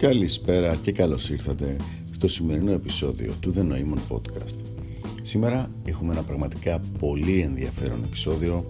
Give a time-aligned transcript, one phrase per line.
[0.00, 1.76] Καλησπέρα και καλώς ήρθατε
[2.12, 4.54] στο σημερινό επεισόδιο του The Noemon Podcast.
[5.22, 8.68] Σήμερα έχουμε ένα πραγματικά πολύ ενδιαφέρον επεισόδιο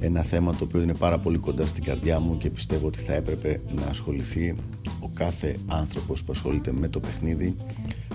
[0.00, 3.14] ένα θέμα το οποίο είναι πάρα πολύ κοντά στην καρδιά μου και πιστεύω ότι θα
[3.14, 4.54] έπρεπε να ασχοληθεί
[5.00, 7.54] ο κάθε άνθρωπος που ασχολείται με το παιχνίδι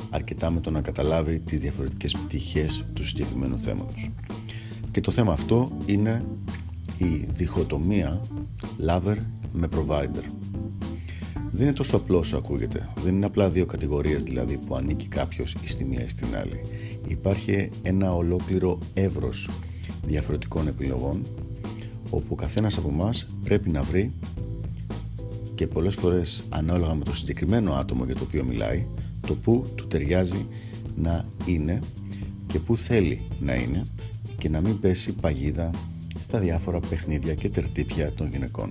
[0.09, 4.09] αρκετά με το να καταλάβει τις διαφορετικές πτυχές του συγκεκριμένου θέματος.
[4.91, 6.23] Και το θέμα αυτό είναι
[6.97, 8.21] η διχοτομία
[8.87, 9.17] lover
[9.53, 10.38] με provider.
[11.59, 12.89] Δεν είναι τόσο απλό όσο ακούγεται.
[13.03, 16.61] Δεν είναι απλά δύο κατηγορίες δηλαδή που ανήκει κάποιος ή στη μία ή στην άλλη.
[17.07, 19.49] Υπάρχει ένα ολόκληρο εύρος
[20.03, 21.25] διαφορετικών επιλογών
[22.09, 24.11] όπου ο καθένας από εμάς πρέπει να βρει
[25.55, 28.85] και πολλές φορές ανάλογα με το συγκεκριμένο άτομο για το οποίο μιλάει
[29.27, 30.45] το που του ταιριάζει
[30.95, 31.81] να είναι
[32.47, 33.85] και που θέλει να είναι
[34.37, 35.71] και να μην πέσει παγίδα
[36.19, 38.69] στα διάφορα παιχνίδια και τερτύπια των γυναικών.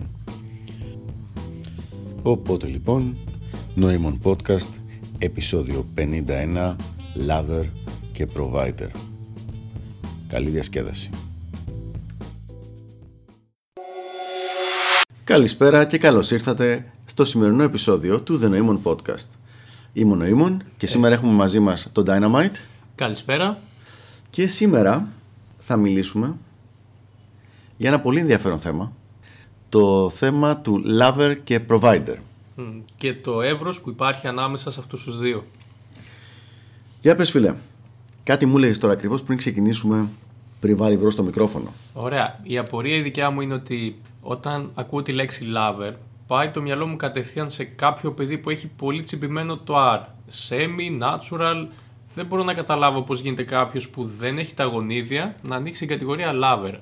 [2.22, 3.16] Οπότε λοιπόν,
[3.76, 4.68] Noemon Podcast,
[5.18, 6.76] επεισόδιο 51,
[7.28, 7.64] Lover
[8.12, 8.88] και Provider.
[10.28, 11.10] Καλή διασκέδαση.
[15.24, 19.26] Καλησπέρα και καλώς ήρθατε στο σημερινό επεισόδιο του The Noemon Podcast.
[19.92, 22.56] Είμαι ο Νοήμων και σήμερα έχουμε μαζί μας τον Dynamite.
[22.94, 23.58] Καλησπέρα.
[24.30, 25.08] Και σήμερα
[25.58, 26.36] θα μιλήσουμε
[27.76, 28.92] για ένα πολύ ενδιαφέρον θέμα.
[29.68, 32.16] Το θέμα του lover και provider.
[32.96, 35.44] Και το εύρος που υπάρχει ανάμεσα σε αυτούς τους δύο.
[37.00, 37.54] Για πες φίλε,
[38.22, 40.08] κάτι μου λέγεις τώρα ακριβώς πριν ξεκινήσουμε
[40.60, 41.72] πριν βάλει μπρος το μικρόφωνο.
[41.94, 42.40] Ωραία.
[42.42, 45.92] Η απορία η δικιά μου είναι ότι όταν ακούω τη λέξη lover,
[46.26, 50.00] πάει το μυαλό μου κατευθείαν σε κάποιο παιδί που έχει πολύ τσιμπημένο το R.
[50.48, 51.66] Semi, natural.
[52.14, 55.88] Δεν μπορώ να καταλάβω πώς γίνεται κάποιος που δεν έχει τα γονίδια να ανοίξει την
[55.88, 56.74] κατηγορία lover.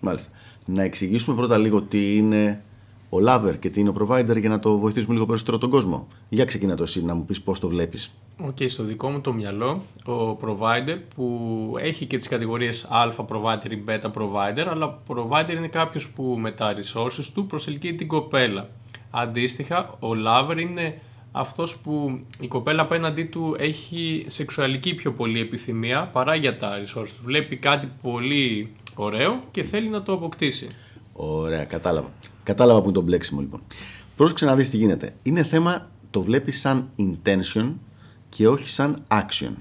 [0.00, 0.30] Μάλιστα.
[0.70, 2.62] Να εξηγήσουμε πρώτα λίγο τι είναι
[3.10, 6.08] ο lover και τι είναι ο provider για να το βοηθήσουμε λίγο περισσότερο τον κόσμο.
[6.28, 8.14] Για ξεκίνα το εσύ να μου πεις πώς το βλέπεις.
[8.40, 13.12] OK, okay, στο δικό μου το μυαλό, ο provider που έχει και τις κατηγορίες α
[13.28, 18.08] provider ή beta provider, αλλά provider είναι κάποιος που με τα resources του προσελκύει την
[18.08, 18.68] κοπέλα.
[19.10, 21.00] Αντίστοιχα, ο lover είναι
[21.32, 27.08] αυτός που η κοπέλα απέναντί του έχει σεξουαλική πιο πολύ επιθυμία παρά για τα resources
[27.16, 27.22] του.
[27.24, 28.70] Βλέπει κάτι πολύ
[29.02, 30.68] ωραίο και θέλει να το αποκτήσει.
[31.12, 32.08] Ωραία, κατάλαβα.
[32.42, 33.60] Κατάλαβα που είναι το μπλέξιμο λοιπόν.
[34.16, 35.14] Πρόσεξε να δεις τι γίνεται.
[35.22, 37.72] Είναι θέμα, το βλέπεις σαν intention
[38.28, 39.52] και όχι σαν action.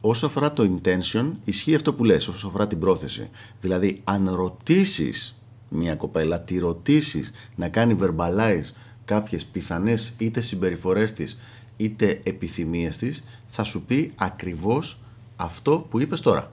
[0.00, 3.28] Όσο αφορά το intention, ισχύει αυτό που λες, όσο αφορά την πρόθεση.
[3.60, 8.72] Δηλαδή, αν ρωτήσεις μια κοπέλα, τη ρωτήσεις να κάνει verbalize
[9.04, 11.40] κάποιες πιθανές είτε συμπεριφορές της,
[11.76, 14.98] είτε επιθυμίες της, θα σου πει ακριβώς
[15.36, 16.52] αυτό που είπες τώρα.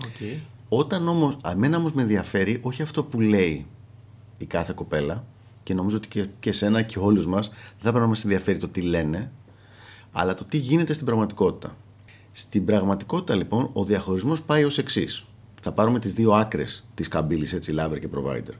[0.00, 0.38] Okay.
[0.76, 3.66] Όταν όμως, αμένα όμως με ενδιαφέρει όχι αυτό που λέει
[4.38, 5.24] η κάθε κοπέλα
[5.62, 8.58] και νομίζω ότι και, και εσένα και όλους μας δεν θα πρέπει να μας ενδιαφέρει
[8.58, 9.30] το τι λένε,
[10.12, 11.76] αλλά το τι γίνεται στην πραγματικότητα.
[12.32, 15.24] Στην πραγματικότητα λοιπόν ο διαχωρισμός πάει ως εξής.
[15.60, 18.54] Θα πάρουμε τις δύο άκρες της καμπύλης έτσι lover και provider.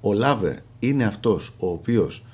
[0.00, 2.24] Ο lover είναι αυτός ο οποίος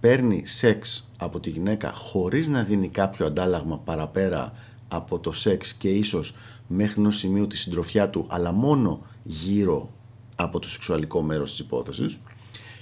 [0.00, 4.52] παίρνει σεξ από τη γυναίκα χωρίς να δίνει κάποιο αντάλλαγμα παραπέρα
[4.88, 6.34] από το σεξ και ίσως
[6.66, 9.90] μέχρι ενός σημείου τη συντροφιά του αλλά μόνο γύρω
[10.36, 12.18] από το σεξουαλικό μέρος της υπόθεσης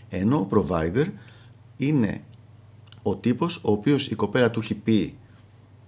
[0.08, 1.06] ενώ ο provider
[1.76, 2.24] είναι
[3.02, 5.16] ο τύπος ο οποίος η κοπέλα του έχει πει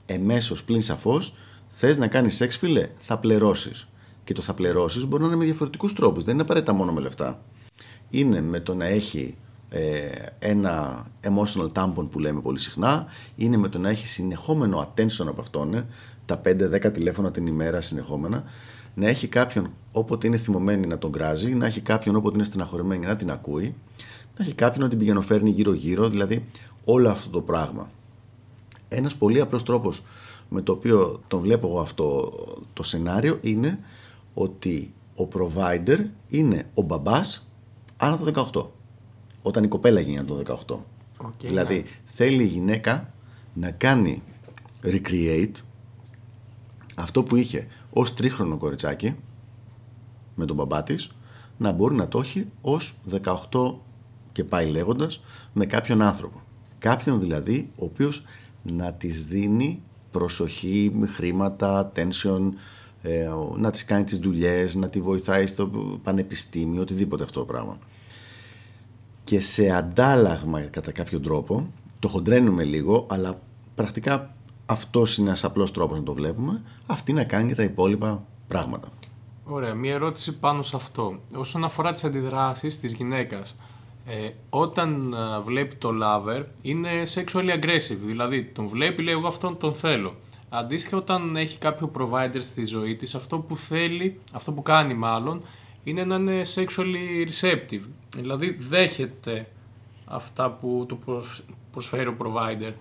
[0.06, 1.34] εμέσως πλην σαφώς
[1.68, 3.88] θες να κάνεις σεξ φίλε; Θα πληρώσεις
[4.24, 7.00] και το θα πληρώσεις μπορεί να είναι με διαφορετικούς τρόπους δεν είναι απαραίτητα μόνο με
[7.00, 7.42] λεφτά.
[8.10, 9.36] Είναι με το να έχει
[9.68, 13.06] ε, ένα emotional tampon που λέμε πολύ συχνά
[13.36, 15.86] είναι με το να έχει συνεχόμενο attention από αυτόν ε,
[16.26, 18.44] τα 5-10 τηλέφωνα την ημέρα συνεχόμενα
[18.94, 23.06] να έχει κάποιον όποτε είναι θυμωμένη να τον κράζει, να έχει κάποιον όποτε είναι στεναχωρημένη
[23.06, 23.74] να την ακούει,
[24.36, 26.44] να έχει κάποιον να την πηγαινοφέρνει γύρω-γύρω, δηλαδή
[26.84, 27.90] όλο αυτό το πράγμα.
[28.88, 30.02] Ένας πολύ απλός τρόπος
[30.48, 32.32] με το οποίο τον βλέπω εγώ αυτό
[32.72, 33.78] το σενάριο είναι
[34.34, 35.98] ότι ο provider
[36.28, 37.46] είναι ο μπαμπάς
[37.96, 38.66] άνω το 18.
[39.42, 40.74] Όταν η κοπέλα γίνει το 18.
[41.26, 41.84] Okay, δηλαδή ναι.
[42.04, 43.12] θέλει η γυναίκα
[43.54, 44.22] να κάνει
[44.84, 45.52] recreate
[46.94, 49.16] αυτό που είχε ως τρίχρονο κοριτσάκι
[50.34, 51.10] με τον μπαμπά της
[51.58, 52.94] να μπορεί να το έχει ως
[53.50, 53.74] 18
[54.32, 55.20] και πάει λέγοντας
[55.52, 56.40] με κάποιον άνθρωπο.
[56.78, 58.24] Κάποιον δηλαδή ο οποίος
[58.62, 62.48] να της δίνει προσοχή, χρήματα, attention,
[63.02, 65.70] ε, να της κάνει τις δουλειές, να τη βοηθάει στο
[66.02, 67.78] πανεπιστήμιο, οτιδήποτε αυτό το πράγμα.
[69.24, 73.40] Και σε αντάλλαγμα κατά κάποιο τρόπο, το χοντρένουμε λίγο, αλλά
[73.74, 74.34] πρακτικά
[74.66, 78.88] αυτός είναι ένας απλός τρόπος να το βλέπουμε, αυτή να κάνει και τα υπόλοιπα πράγματα.
[79.44, 81.18] Ωραία, μία ερώτηση πάνω σε αυτό.
[81.36, 83.56] Όσον αφορά τις αντιδράσεις της γυναίκας,
[84.06, 85.14] Ε, όταν
[85.44, 90.14] βλέπει το lover είναι sexually aggressive, δηλαδή τον βλέπει λέει εγώ αυτόν τον θέλω.
[90.48, 95.42] Αντίστοιχα όταν έχει κάποιο provider στη ζωή της αυτό που θέλει, αυτό που κάνει μάλλον
[95.84, 97.82] είναι να είναι sexually receptive,
[98.16, 99.46] δηλαδή δέχεται
[100.14, 100.98] αυτά που του
[101.70, 102.72] προσφέρει ο provider.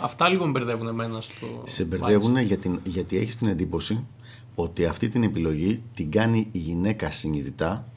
[0.00, 4.06] Αυτά λίγο μπερδεύουν εμένα στο Σε μπερδεύουν γιατί, γιατί έχεις την εντύπωση
[4.54, 7.88] ότι αυτή την επιλογή την κάνει η γυναίκα συνειδητά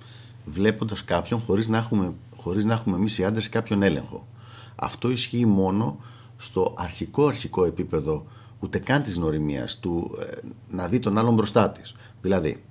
[0.46, 4.28] βλέποντας κάποιον χωρίς να έχουμε, χωρίς να έχουμε εμείς οι άντρες κάποιον έλεγχο.
[4.76, 5.98] Αυτό ισχύει μόνο
[6.38, 8.26] στο αρχικό αρχικό επίπεδο
[8.60, 10.38] ούτε καν της γνωριμίας του ε,
[10.70, 11.96] να δει τον άλλον μπροστά της.
[12.22, 12.64] Δηλαδή,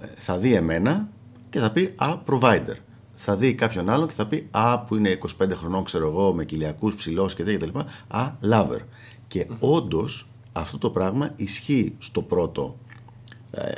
[0.00, 1.08] ε, θα δει εμένα
[1.50, 2.76] και θα πει «Α, provider»
[3.16, 6.44] θα δει κάποιον άλλον και θα πει Α, που είναι 25 χρονών, ξέρω εγώ, με
[6.44, 7.78] κοιλιακούς ψηλός και τέτοια κτλ.
[8.08, 8.80] Α, lover.
[9.28, 9.54] Και mm.
[9.58, 12.76] όντως αυτό το πράγμα ισχύει στο πρώτο,
[13.50, 13.72] ε,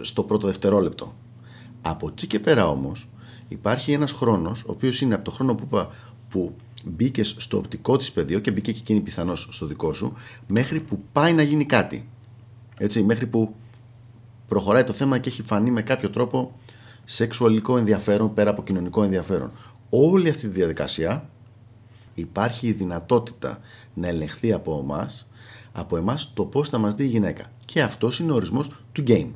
[0.00, 1.14] στο πρώτο δευτερόλεπτο.
[1.82, 3.08] Από εκεί και πέρα όμως
[3.48, 5.88] υπάρχει ένας χρόνος, ο οποίος είναι από το χρόνο που,
[6.28, 6.54] που
[6.84, 10.12] μπήκες στο οπτικό της πεδίο και μπήκε και εκείνη πιθανώς στο δικό σου,
[10.46, 12.08] μέχρι που πάει να γίνει κάτι.
[12.76, 13.54] Έτσι, μέχρι που
[14.48, 16.54] προχωράει το θέμα και έχει φανεί με κάποιο τρόπο
[17.04, 19.50] σεξουαλικό ενδιαφέρον πέρα από κοινωνικό ενδιαφέρον.
[19.90, 21.28] Όλη αυτή τη διαδικασία
[22.14, 23.58] υπάρχει η δυνατότητα
[23.94, 25.26] να ελεγχθεί από εμάς
[25.72, 27.44] από εμάς το πώς θα μας δει η γυναίκα.
[27.64, 29.30] Και αυτός είναι ο ορισμός του game.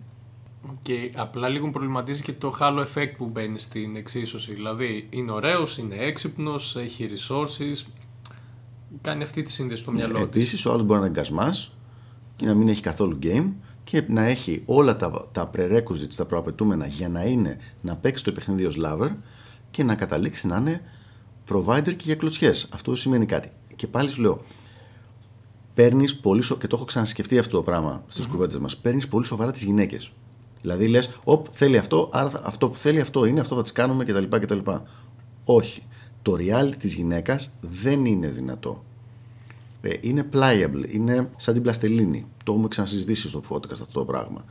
[0.82, 4.54] Και απλά λίγο προβληματίζει και το halo effect που μπαίνει στην εξίσωση.
[4.54, 7.86] Δηλαδή είναι ωραίος, είναι έξυπνος, έχει resources,
[9.00, 11.72] κάνει αυτή τη σύνδεση στο μυαλό ναι, Επίσης ο άλλος μπορεί να είναι γκασμάς
[12.36, 13.52] και να μην έχει καθόλου game
[13.86, 18.32] και να έχει όλα τα, τα prerequisites, τα προαπαιτούμενα για να είναι να παίξει το
[18.32, 19.10] παιχνίδι ως lover
[19.70, 20.80] και να καταλήξει να είναι
[21.50, 22.68] provider και για κλωτσιές.
[22.72, 23.50] Αυτό σημαίνει κάτι.
[23.76, 24.44] Και πάλι σου λέω,
[25.74, 28.30] παίρνεις πολύ σοβαρά, και το έχω ξανασκεφτεί αυτό το πράγμα στις mm-hmm.
[28.30, 30.12] κουβέντες μας, παίρνεις πολύ σοβαρά τις γυναίκες.
[30.60, 34.04] Δηλαδή λες, Οπ, θέλει αυτό, άρα αυτό που θέλει αυτό είναι, αυτό θα τις κάνουμε
[34.04, 34.36] κτλ.
[34.38, 34.58] κτλ.
[35.44, 35.82] Όχι.
[36.22, 38.84] Το reality της γυναίκας δεν είναι δυνατό.
[39.88, 42.26] Ε, είναι pliable, είναι σαν την πλαστελίνη.
[42.44, 44.44] Το έχουμε ξανασυζητήσει στο podcast αυτό το πράγμα.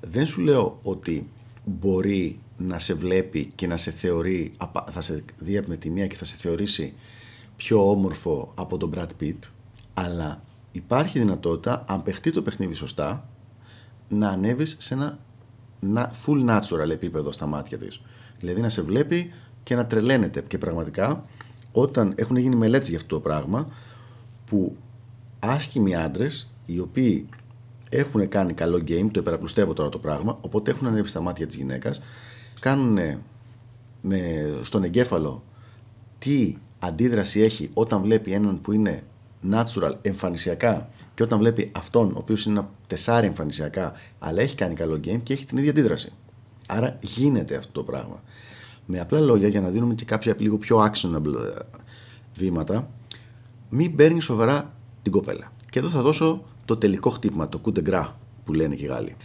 [0.00, 1.28] Δεν σου λέω ότι
[1.64, 4.52] μπορεί να σε βλέπει και να σε θεωρεί,
[4.90, 6.94] θα σε δει με τη μία και θα σε θεωρήσει
[7.56, 9.38] πιο όμορφο από τον Brad Pitt,
[9.94, 10.42] αλλά
[10.72, 13.28] υπάρχει δυνατότητα, αν παιχτεί το παιχνίδι σωστά,
[14.08, 15.18] να ανέβεις σε ένα
[16.26, 18.00] full natural επίπεδο στα μάτια της.
[18.38, 19.32] Δηλαδή να σε βλέπει
[19.62, 20.44] και να τρελαίνεται.
[20.48, 21.24] Και πραγματικά,
[21.72, 23.66] όταν έχουν γίνει μελέτες για αυτό το πράγμα,
[24.48, 24.76] που
[25.38, 27.28] άσχημοι άντρες, οι οποίοι
[27.88, 31.56] έχουν κάνει καλό game, το υπεραπλουστεύω τώρα το πράγμα, οπότε έχουν ανέβει στα μάτια της
[31.56, 32.00] γυναίκας,
[32.60, 32.98] κάνουν
[34.00, 35.42] με, στον εγκέφαλο
[36.18, 39.02] τι αντίδραση έχει όταν βλέπει έναν που είναι
[39.50, 44.74] natural εμφανισιακά και όταν βλέπει αυτόν ο οποίος είναι ένα τεσσάρι εμφανισιακά αλλά έχει κάνει
[44.74, 46.12] καλό game και έχει την ίδια αντίδραση.
[46.66, 48.22] Άρα γίνεται αυτό το πράγμα.
[48.86, 51.78] Με απλά λόγια για να δίνουμε και κάποια λίγο πιο actionable ε,
[52.34, 52.90] βήματα
[53.68, 55.52] μην παίρνεις σοβαρά την κοπέλα.
[55.70, 58.08] Και εδώ θα δώσω το τελικό χτύπημα, το coup de gras
[58.44, 59.16] που λένε και οι Γάλλοι.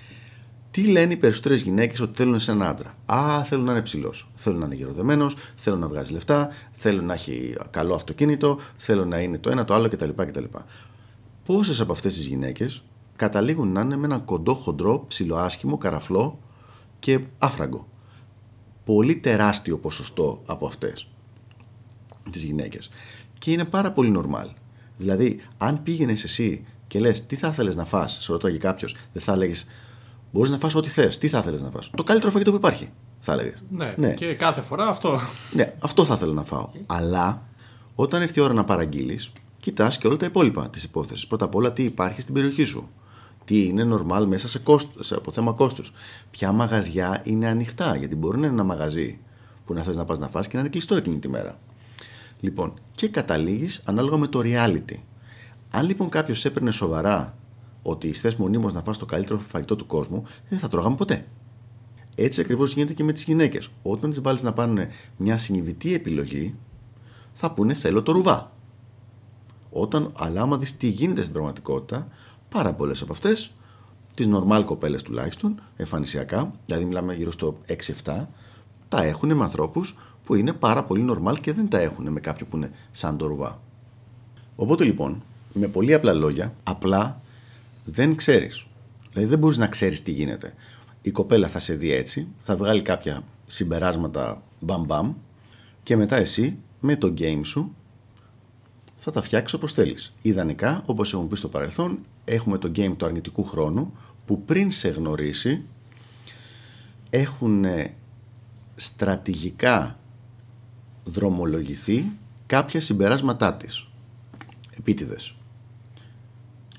[0.72, 4.30] Τι λένε οι περισσότερες γυναίκες ότι θέλουν σε έναν άντρα; Α, θέλουν να είναι ψηλός.
[4.34, 9.20] Θέλουν να είναι γεροδεμένος, θέλουν να βγάζει λεφτά, θέλουν να έχει καλό αυτοκίνητο, θέλουν να
[9.20, 10.10] είναι το ένα το άλλο κτλ.
[10.16, 10.44] κτλ.
[11.46, 12.84] Πόσες από αυτές τις γυναίκες
[13.16, 16.40] καταλήγουν να είναι με ένα κοντό, χοντρό, ψηλοάσχημο, καραφλό
[17.00, 17.88] και άφραγκο;
[18.86, 21.08] Πολύ τεράστιο ποσοστό από αυτές
[22.30, 22.90] τις γυναίκες
[23.44, 24.50] και είναι πάρα πολύ normal.
[24.98, 29.24] Δηλαδή, αν πήγαινες εσύ και λες τι θα ήθελε να φας, σε ρωτάει κάποιος, δεν
[29.24, 29.54] θα έλεγε
[30.32, 31.18] Μπορείς να φας ό,τι θες.
[31.18, 31.90] Τι θα ήθελε να φας.
[31.96, 32.90] Το καλύτερο φαγητό που υπάρχει,
[33.20, 33.54] θα έλεγε.
[33.70, 35.20] Ναι, ναι, και κάθε φορά αυτό.
[35.52, 36.70] Ναι, αυτό θα ήθελα να φάω.
[36.86, 37.42] Αλλά
[37.96, 41.28] όταν έρθει η ώρα να παραγγείλεις, κοιτάς και όλα τα υπόλοιπα της υπόθεσης.
[41.28, 42.90] Πρώτα απ' όλα, τι υπάρχει στην περιοχή σου.
[43.46, 45.84] Τι είναι normal μέσα σε, κόστος, σε από θέμα κόστου.
[46.32, 47.96] Ποια μαγαζιά είναι ανοιχτά.
[47.96, 49.20] Γιατί μπορεί να είναι ένα μαγαζί
[49.66, 51.60] που να θες να πας να φας και να είναι κλειστό εκείνη τη μέρα.
[52.44, 54.96] Λοιπόν, και καταλήγεις ανάλογα με το reality.
[55.70, 57.38] Αν λοιπόν κάποιος έπαιρνε σοβαρά
[57.82, 61.28] ότι θε μονίμω να φας το καλύτερο φαγητό του κόσμου, δεν θα τρώγαμε ποτέ.
[62.16, 63.70] Έτσι ακριβώς γίνεται και με τις γυναίκες.
[63.84, 64.80] Όταν τις βάλεις να πάρουν
[65.18, 66.56] μια συνειδητή επιλογή,
[67.34, 68.52] θα πούνε θέλω το ρουβά.
[69.70, 72.08] Όταν, αλλά άμα δεις τι γίνεται στην πραγματικότητα,
[72.50, 73.52] πάρα πολλές από αυτές,
[74.14, 78.28] τις νορμάλ κοπέλες τουλάχιστον, εμφανισιακά, δηλαδή μιλάμε γύρω στο 6-7,
[78.88, 82.46] τα έχουν με ανθρώπους που είναι πάρα πολύ normal και δεν τα έχουν με κάποιο
[82.46, 83.60] που είναι σαν το ρουβά.
[84.56, 87.22] Οπότε λοιπόν, με πολύ απλά λόγια, απλά
[87.86, 88.66] δεν ξέρεις.
[89.12, 90.54] Δηλαδή δεν μπορείς να ξέρεις τι γίνεται.
[91.02, 95.14] Η κοπέλα θα σε δει έτσι, θα βγάλει κάποια συμπεράσματα μπαμ μπαμ
[95.84, 97.76] και μετά εσύ με το game σου
[98.98, 100.14] θα τα φτιάξεις όπως θέλεις.
[100.22, 103.94] Ιδανικά, όπως έχουμε πει στο παρελθόν, έχουμε το game του αρνητικού χρόνου
[104.26, 105.62] που πριν σε γνωρίσει
[107.10, 107.66] έχουν
[108.76, 109.98] στρατηγικά
[111.04, 112.06] δρομολογηθεί
[112.46, 113.88] κάποια συμπεράσματά της.
[114.78, 115.36] Επίτηδες.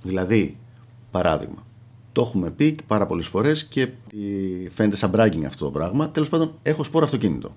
[0.02, 0.56] Δηλαδή,
[1.10, 1.66] παράδειγμα,
[2.12, 3.88] το έχουμε πει πάρα πολλές φορές και
[4.70, 6.10] φαίνεται σαν bragging αυτό το πράγμα.
[6.10, 7.56] Τέλος πάντων, έχω σπόρο αυτοκίνητο.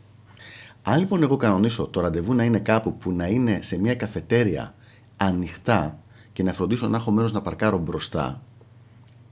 [0.84, 4.76] Αν λοιπόν εγώ κανονίσω το ραντεβού να είναι κάπου που να είναι σε μια καφετέρια
[5.18, 6.00] ανοιχτά
[6.34, 8.42] και να φροντίσω να έχω μέρος να παρκάρω μπροστά.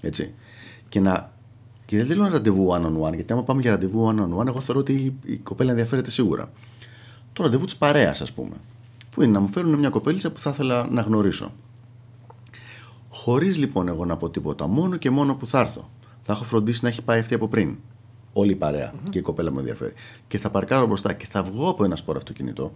[0.01, 0.33] Έτσι.
[0.89, 1.33] Και να.
[1.85, 4.47] Και δεν λέω ραντεβού one on one, γιατί άμα πάμε για ραντεβού one on one,
[4.47, 6.51] εγώ θεωρώ ότι η κοπέλα ενδιαφέρεται σίγουρα.
[7.35, 8.55] Το ραντεβού της παρέας, ας πούμε.
[9.11, 11.51] Που είναι να μου φέρουν μια κοπέλισσα που θα ήθελα να γνωρίσω.
[13.09, 15.89] Χωρίς λοιπόν εγώ να πω τίποτα, μόνο και μόνο που θα έρθω.
[16.19, 17.75] Θα έχω φροντίσει να έχει πάει αυτή από πριν.
[18.33, 19.93] Όλη η παρεα και η κοπέλα μου ενδιαφέρει.
[20.27, 22.73] Και θα παρκάρω μπροστά και θα βγω από ένα σπόρο αυτοκίνητο.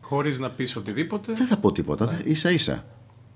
[0.00, 1.32] Χωρίς να πεις οτιδήποτε.
[1.32, 2.22] Δεν θα πω τίποτα.
[2.26, 2.34] Ναι.
[2.34, 2.84] σα ίσα.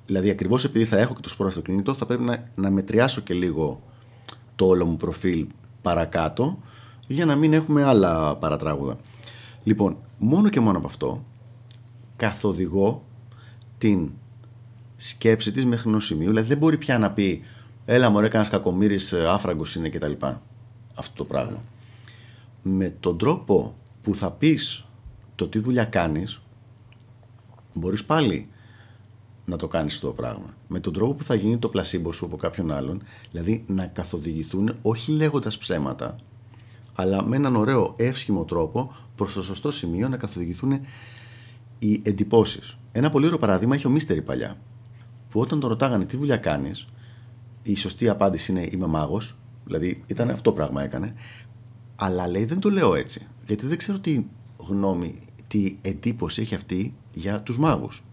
[0.07, 3.35] Δηλαδή, ακριβώς επειδή θα έχω και το σπόρο αυτοκίνητο, θα πρέπει να, να μετριάσω και
[3.35, 3.83] λίγο
[4.57, 5.47] το όλο μου προφίλ
[5.83, 6.59] παρακάτω
[7.07, 8.97] για να μην έχουμε άλλα παρατράγουδα.
[9.67, 11.25] Λοιπόν, μόνο και μόνο από αυτό
[12.17, 13.05] καθοδηγώ
[13.79, 14.11] την
[14.97, 16.29] σκέψη της μέχρι ενός σημείου.
[16.29, 17.43] Δηλαδή δεν μπορεί πια να πει
[17.89, 20.13] Έλα, μωρέ, κανένας κακομοίρη ε, άφραγκος είναι κτλ.
[20.95, 21.63] Αυτό το πράγμα.
[22.63, 24.85] Με τον τρόπο που θα πεις
[25.35, 26.41] το τι δουλειά κάνεις,
[27.73, 28.49] μπορείς πάλι
[29.45, 30.55] να το κάνεις αυτό το πράγμα.
[30.69, 34.73] Με τον τρόπο που θα γίνει το πλασίμπο σου από κάποιον άλλον, δηλαδή να καθοδηγηθούν
[34.83, 36.17] όχι λέγοντας ψέματα,
[36.95, 40.81] αλλά με έναν ωραίο εύσχυμο τρόπο προς το σωστό σημείο να καθοδηγηθούν
[41.79, 42.77] οι εντυπώσεις.
[42.93, 44.57] Ένα πολύ ωραίο παράδειγμα έχει ο Μίστερη παλιά
[45.37, 46.87] που όταν τον ρωτάγανε τι δουλειά κάνεις,
[47.63, 49.37] η σωστή απάντηση είναι Είμαι μάγος.
[49.65, 51.15] Δηλαδή ήταν αυτό πράγμα έκανε.
[51.97, 53.27] Αλλά λέει δεν το λέω έτσι.
[53.47, 58.05] Γιατί δεν ξέρω τι γνώμη, τι εντύπωση έχει αυτή για τους μάγους.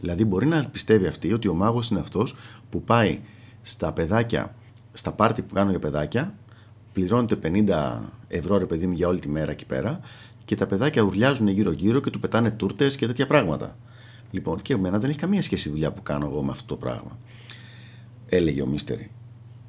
[0.00, 2.36] Δηλαδή μπορεί να πιστεύει αυτή ότι ο μάγος είναι αυτός
[2.70, 3.20] που πάει
[3.62, 4.54] στα παιδάκια,
[4.92, 6.34] στα πάρτι που κάνουν για παιδάκια,
[6.92, 8.00] πληρώνεται 50
[8.32, 10.00] ευρώ ρε παιδί μου για όλη τη μέρα εκεί πέρα
[10.44, 13.76] και τα παιδάκια ουρλιάζουν γύρω-γύρω και του πετάνε τούρτες και τέτοια πράγματα.
[14.30, 16.76] Λοιπόν, και εμένα δεν έχει καμία σχέση η δουλειά που κάνω εγώ με αυτό το
[16.76, 17.18] πράγμα.
[18.28, 19.10] Έλεγε ο Mystery.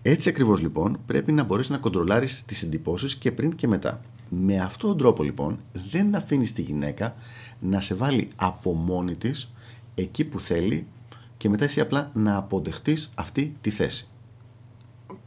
[0.02, 4.02] Έτσι ακριβώς λοιπόν πρέπει να μπορείς να κοντρολάρεις τις εντυπώσεις και πριν και μετά.
[4.30, 5.60] Με αυτόν τον τρόπο λοιπόν
[5.92, 7.16] δεν αφήνεις τη γυναίκα
[7.60, 9.52] να σε βάλει από μόνη της
[9.96, 10.88] εκεί που θέλει
[11.38, 14.08] και μετά εσύ απλά να αποδεχτείς αυτή τη θέση.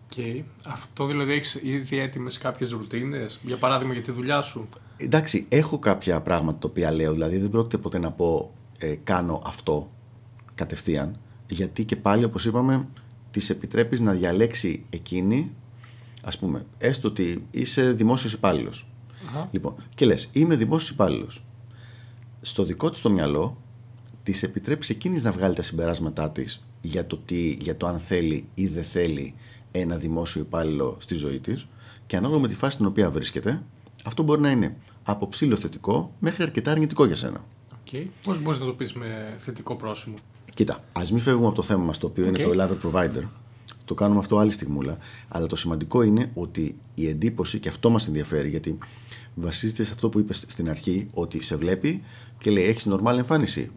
[0.07, 0.13] OK.
[0.17, 0.43] Okay.
[0.67, 4.69] Αυτό δηλαδή έχεις ήδη έτοιμες κάποιες ρουτίνες, για παράδειγμα για τη δουλειά σου.
[4.97, 9.43] Εντάξει, έχω κάποια πράγματα τα οποία λέω, δηλαδή δεν πρόκειται ποτέ να πω ε, κάνω
[9.45, 9.91] αυτό
[10.55, 12.89] κατευθείαν, γιατί και πάλι όπως είπαμε
[13.31, 15.51] της επιτρέπεις να διαλέξει εκείνη,
[16.23, 18.87] ας πούμε, έστω ότι είσαι δημόσιος υπάλληλος.
[19.51, 21.43] Λοιπόν, και λες, είμαι δημόσιος υπάλληλος.
[22.41, 23.57] Στο δικό της το μυαλό,
[24.23, 28.49] της επιτρέπεις εκείνης να βγάλει τα συμπεράσματά της για το, τι, για το αν θέλει
[28.55, 29.35] ή δεν θέλει
[29.81, 31.67] ένα δημόσιο υπάλληλο στη ζωή της
[32.07, 33.63] και ανάλογα με τη φάση στην οποία βρίσκεται,
[34.05, 37.45] αυτό μπορεί να είναι από ψήλο θετικό μέχρι αρκετά αρνητικό για σένα.
[37.91, 38.07] Okay.
[38.23, 40.17] Πώς μπορείς να το πεις με θετικό πρόσημο;
[40.55, 43.23] Κοίτα, ας μην φεύγουμε από το θέμα μας το οποίο είναι το Lover Provider.
[43.85, 44.99] Το κάνουμε αυτό άλλη στιγμούλα.
[45.29, 48.79] Αλλά το σημαντικό είναι ότι η εντύπωση, και αυτό μας ενδιαφέρει, γιατί
[49.35, 52.03] βασίζεται σε αυτό που είπες στην αρχή, ότι σε βλέπει
[52.39, 53.71] και λέει: Έχεις normal εμφάνιση.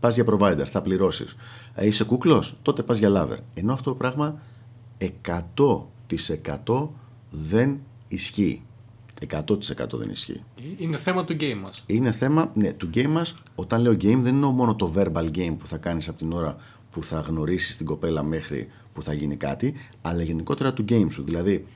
[0.00, 1.36] Πας για provider, θα πληρώσεις.
[1.74, 3.38] Ε, είσαι κούκλος, τότε πας για lover.
[3.54, 4.40] Ενώ αυτό το πράγμα
[4.98, 6.88] 100%
[7.30, 8.62] δεν ισχύει.
[9.30, 9.46] 100%
[9.92, 10.42] δεν ισχύει.
[10.78, 11.84] Είναι θέμα του game μας.
[11.86, 13.34] Είναι θέμα ναι, του game μας.
[13.54, 16.56] Όταν λέω game, δεν εννοώ μόνο το verbal game που θα κάνεις από την ώρα
[16.90, 21.24] που θα γνωρίσεις την κοπέλα μέχρι που θα γίνει κάτι, αλλά γενικότερα του game σου.
[21.24, 21.66] Δηλαδή,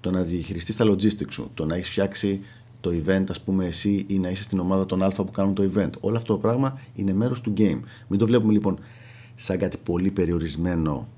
[0.00, 2.40] το να διαχειριστείς τα logistics σου, το να έχεις φτιάξει
[2.80, 5.70] το event, ας πούμε, εσύ ή να είσαι στην ομάδα των Α που κάνουν το
[5.74, 5.90] event.
[6.00, 7.80] Όλο αυτό το πράγμα είναι μέρος του game.
[8.08, 8.78] Μην το βλέπουμε λοιπόν
[9.34, 11.08] σαν κάτι πολύ περιορισμένο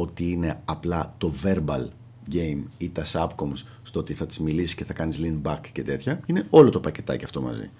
[0.00, 1.86] ότι είναι απλά το verbal
[2.32, 5.82] game ή τα subcoms στο ότι θα τη μιλήσεις και θα κάνεις lean back και
[5.82, 6.20] τέτοια.
[6.26, 7.70] Είναι όλο το πακετάκι αυτό μαζί.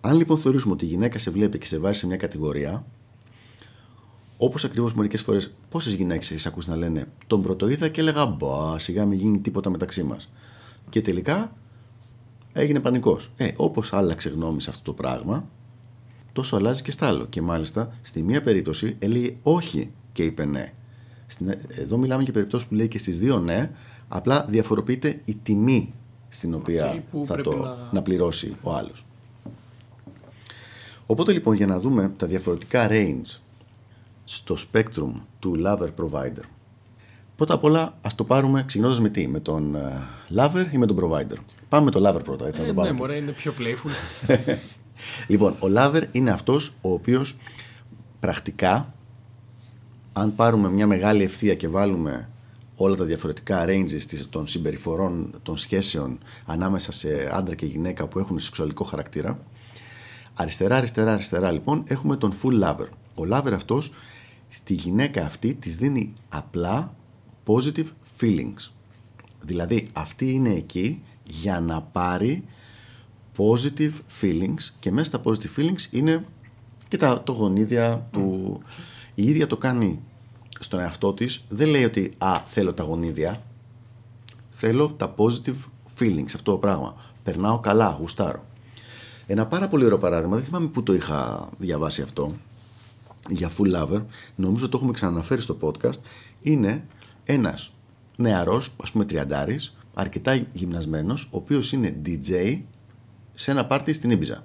[0.00, 2.84] Αν λοιπόν θεωρήσουμε ότι η γυναίκα σε βλέπει και σε βάζει σε μια κατηγορία,
[4.36, 8.78] όπως ακριβώς μερικές φορές, πόσες γυναίκες έχεις ακούσει να λένε Τον πρωτοείδα και έλεγα Μπα,
[8.78, 10.32] σιγά μην γίνει τίποτα μεταξύ μας.
[10.88, 11.52] Και τελικά
[12.52, 13.30] έγινε πανικός.
[13.36, 15.48] Ε, όπως άλλαξε γνώμη σε αυτό το πράγμα,
[16.32, 17.26] τόσο αλλάζει και στα άλλο.
[17.26, 20.72] Και μάλιστα στη μία περίπτωση έλεγε όχι και είπε ναι.
[21.68, 23.70] Εδώ μιλάμε για περιπτώσεις που λέει και στις δύο ναι,
[24.08, 25.92] απλά διαφοροποιείται η τιμή
[26.28, 28.02] στην οποία θα το να...
[28.02, 29.04] πληρώσει ο άλλος.
[31.06, 33.38] Οπότε λοιπόν για να δούμε τα διαφορετικά range
[34.24, 36.44] στο spectrum του lover provider.
[37.36, 40.02] Πρώτα απ' όλα ας το πάρουμε ξεκινώντας με τι, με τον ε,
[40.36, 41.36] lover ή με τον provider;
[41.68, 43.90] Πάμε με τον lover πρώτα, έτσι ε, να το Ναι, μωρέ, είναι πιο playful.
[45.32, 47.36] λοιπόν, ο lover είναι αυτός ο οποίος
[48.20, 48.94] πρακτικά
[50.18, 52.28] αν πάρουμε μια μεγάλη ευθεία και βάλουμε
[52.76, 58.38] όλα τα διαφορετικά ranges των συμπεριφορών, των σχέσεων ανάμεσα σε άντρα και γυναίκα που έχουν
[58.38, 59.38] σεξουαλικό χαρακτήρα,
[60.38, 62.88] Αριστερά, αριστερά, αριστερά λοιπόν έχουμε τον full lover.
[63.14, 63.92] Ο lover αυτός
[64.48, 66.94] στη γυναίκα αυτή της δίνει απλά
[67.46, 67.86] positive
[68.20, 68.70] feelings.
[69.40, 72.44] Δηλαδή αυτή είναι εκεί για να πάρει
[73.36, 76.24] positive feelings και μέσα στα positive feelings είναι
[76.88, 78.60] και τα, το γονίδια του...
[79.18, 80.00] Η ίδια το κάνει
[80.58, 83.42] στον εαυτό της, δεν λέει ότι «Α, θέλω τα γονίδια»,
[84.48, 85.56] θέλω τα positive
[85.98, 86.96] feelings, αυτό το πράγμα.
[87.22, 88.44] Περνάω καλά, γουστάρω.
[89.26, 92.30] Ένα πάρα πολύ ωραίο παράδειγμα, δεν θυμάμαι πού το είχα διαβάσει αυτό,
[93.28, 94.02] για full lover,
[94.36, 96.00] νομίζω το έχουμε ξαναναφέρει στο podcast,
[96.42, 96.84] είναι
[97.24, 97.72] ένας
[98.16, 102.60] νεαρός, ας πούμε τριαντάρης, αρκετά γυμνασμένος, ο οποίος είναι DJ
[103.34, 104.44] σε ένα πάρτι στην Ήμπιζα.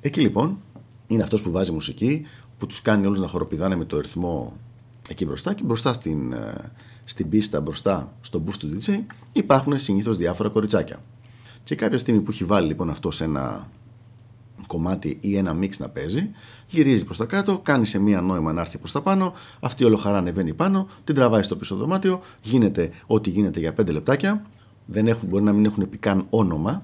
[0.00, 0.58] Εκεί λοιπόν
[1.06, 2.26] είναι αυτός που βάζει μουσική,
[2.60, 4.56] που τους κάνει όλους να χοροπηδάνε με το ρυθμό
[5.08, 6.54] εκεί μπροστά και μπροστά στην, ε,
[7.04, 8.98] στην πίστα, μπροστά στο μπουφ του DJ
[9.32, 11.02] υπάρχουν συνήθως διάφορα κοριτσάκια.
[11.64, 13.68] Και κάποια στιγμή που έχει βάλει λοιπόν αυτό σε ένα
[14.66, 16.30] κομμάτι ή ένα μίξ να παίζει,
[16.66, 19.96] γυρίζει προς τα κάτω, κάνει σε μία νόημα να έρθει προς τα πάνω, αυτή όλο
[19.96, 24.46] χαρά ανεβαίνει πάνω, την τραβάει στο πίσω δωμάτιο, γίνεται ό,τι γίνεται για 5 λεπτάκια,
[24.86, 26.82] δεν έχουν, μπορεί να μην έχουν πει καν όνομα,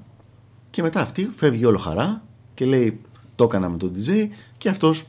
[0.71, 2.23] και μετά αυτή φεύγει όλο χαρά
[2.55, 3.01] και λέει
[3.35, 4.29] το έκανα με τον DJ
[4.59, 5.05] και αυτός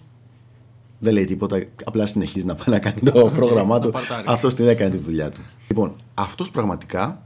[1.00, 3.92] δεν λέει τίποτα, απλά συνεχίζει να πάει να κάνει το πρόγραμμά του.
[4.26, 5.42] Αυτός την έκανε τη δουλειά του.
[5.68, 7.22] Λοιπόν, αυτός πραγματικά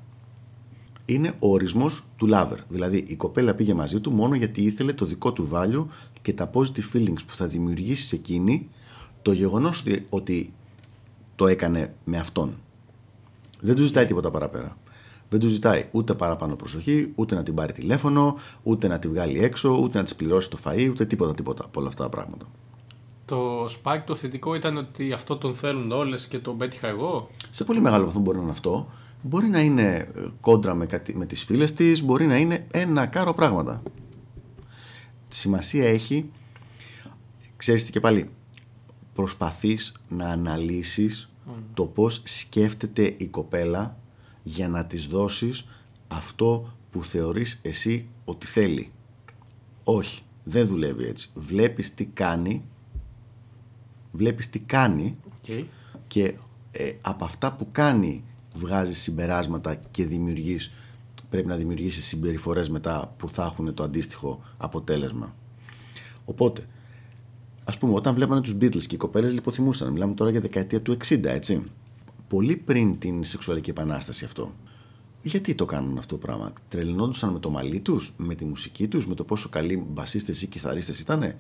[1.06, 2.58] είναι ο ορισμός του lover.
[2.68, 5.86] Δηλαδή η κοπέλα πήγε μαζί του μόνο γιατί ήθελε το δικό του value
[6.22, 8.70] και τα positive feelings που θα δημιουργήσει σε εκείνη
[9.22, 10.54] το γεγονός ότι, ότι
[11.36, 12.58] το έκανε με αυτόν.
[13.62, 14.78] Δεν του ζητάει τίποτα παραπέρα.
[15.30, 19.40] Δεν του ζητάει ούτε παραπάνω προσοχή, ούτε να την πάρει τηλέφωνο, ούτε να τη βγάλει
[19.40, 22.46] έξω, ούτε να της πληρώσει το φαΐ, ούτε τίποτα τίποτα από όλα αυτά τα πράγματα.
[23.32, 27.30] Το σπάκι το θετικό ήταν ότι αυτό τον θέλουν όλες και τον πέτυχα εγώ.
[27.52, 28.92] Σε πολύ μεγάλο βαθμό μπορεί να είναι αυτό.
[29.22, 33.34] Μπορεί να είναι ε, κόντρα με, με τις φίλες της, μπορεί να είναι ένα κάρο
[33.34, 33.82] πράγματα.
[35.28, 36.32] Σημασία έχει,
[37.58, 38.30] ξέρεις τι και πάλι,
[39.14, 41.32] προσπαθείς να αναλύσεις
[41.74, 43.98] το πώς σκέφτεται η κοπέλα
[44.44, 45.68] για να της δώσεις
[46.08, 48.92] αυτό που θεωρείς εσύ ότι θέλει.
[49.84, 51.32] Όχι, δεν δουλεύει έτσι.
[51.36, 52.64] Βλέπεις τι κάνει,
[54.12, 55.18] βλέπεις τι κάνει
[56.08, 56.36] και
[56.72, 58.24] ε, από αυτά που κάνει
[58.56, 60.72] βγάζεις συμπεράσματα και δημιουργείς,
[61.30, 65.36] πρέπει να δημιουργήσεις συμπεριφορές μετά που θα έχουν το αντίστοιχο αποτέλεσμα.
[66.26, 66.68] Οπότε,
[67.64, 70.98] ας πούμε, όταν βλέπανε τους Beatles και οι κοπέλες λιποθυμούσαν, μιλάμε τώρα για δεκαετία του
[71.08, 71.64] 60, έτσι,
[72.28, 74.54] πολύ πριν την σεξουαλική επανάσταση αυτό.
[75.22, 79.08] Γιατί το κάνουν αυτό το πράγμα, τρελνόντουσαν με το μαλλί τους, με τη μουσική τους,
[79.08, 81.36] με το πόσο καλοί μπασίστες ή κιθαρίστες ήτανε;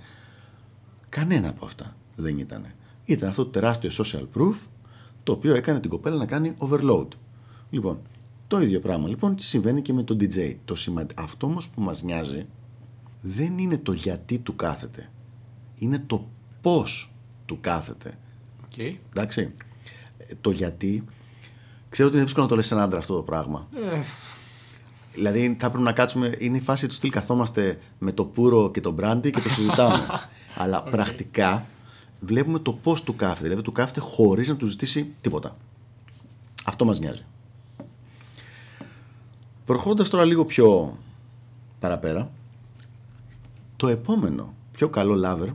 [1.09, 2.75] Κανένα από αυτά δεν ήτανε.
[3.05, 4.55] Ήταν αυτό το τεράστιο social proof
[5.23, 7.07] το οποίο έκανε την κοπέλα να κάνει overload.
[7.69, 7.99] Λοιπόν,
[8.47, 10.55] το ίδιο πράγμα λοιπόν συμβαίνει και με τον DJ.
[10.65, 10.75] Το
[11.15, 12.45] Αυτό όμως που μας νοιάζει
[13.21, 15.09] δεν είναι το γιατί του κάθεται.
[15.75, 16.27] Είναι το
[16.61, 17.13] πώς
[17.45, 18.17] του κάθεται.
[18.69, 18.95] Okay.
[19.09, 19.53] Εντάξει.
[20.41, 21.03] Το γιατί,
[21.89, 23.67] ξέρω ότι είναι δύσκολο να το λες σε έναν άντρα αυτό το πράγμα.
[23.75, 23.99] Ε.
[25.13, 28.81] Δηλαδή θα πρέπει να κάτσουμε, είναι η φάση του στυλ καθόμαστε με το πουρο και
[28.81, 30.05] το μπράντι και το συζητάμε.
[30.61, 30.91] Αλλά okay.
[30.91, 31.65] πρακτικά
[32.21, 33.43] βλέπουμε το πώς του κάθεται.
[33.43, 35.55] Δηλαδή του κάθεται χωρίς να του ζητήσει τίποτα.
[36.65, 37.25] Αυτό μας νοιάζει.
[39.65, 40.97] Προχώντας τώρα λίγο πιο
[41.79, 42.31] παραπέρα,
[43.75, 45.53] το επόμενο πιο καλό lover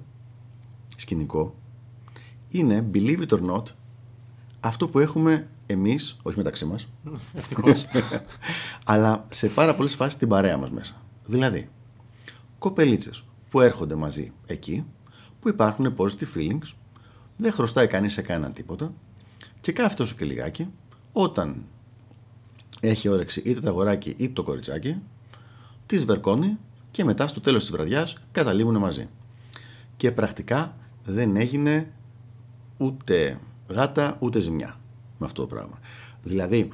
[0.96, 1.54] σκηνικό
[2.48, 3.62] είναι, believe it or not,
[4.60, 6.88] αυτό που έχουμε εμείς, όχι μεταξύ μας,
[7.34, 7.86] Ευτυχώς.
[8.84, 11.02] αλλά σε πάρα πολλές φάσεις στην παρέα μας μέσα.
[11.24, 11.68] Δηλαδή,
[12.58, 14.84] κοπελίτσες που έρχονται μαζί εκεί,
[15.40, 16.72] που υπάρχουν positive feelings,
[17.36, 18.92] δεν χρωστάει κανείς σε κανένα τίποτα
[19.60, 20.68] και κάθε τόσο και λιγάκι,
[21.12, 21.64] όταν
[22.80, 24.96] έχει όρεξη είτε το αγοράκι είτε το κοριτσάκι,
[25.86, 26.58] τις βερκώνει
[26.90, 29.08] και μετά στο τέλος της βραδιάς καταλήγουν μαζί.
[29.96, 31.92] Και πρακτικά δεν έγινε
[32.76, 34.80] ούτε γάτα ούτε ζημιά
[35.18, 35.78] με αυτό το πράγμα.
[36.22, 36.68] Δηλαδή,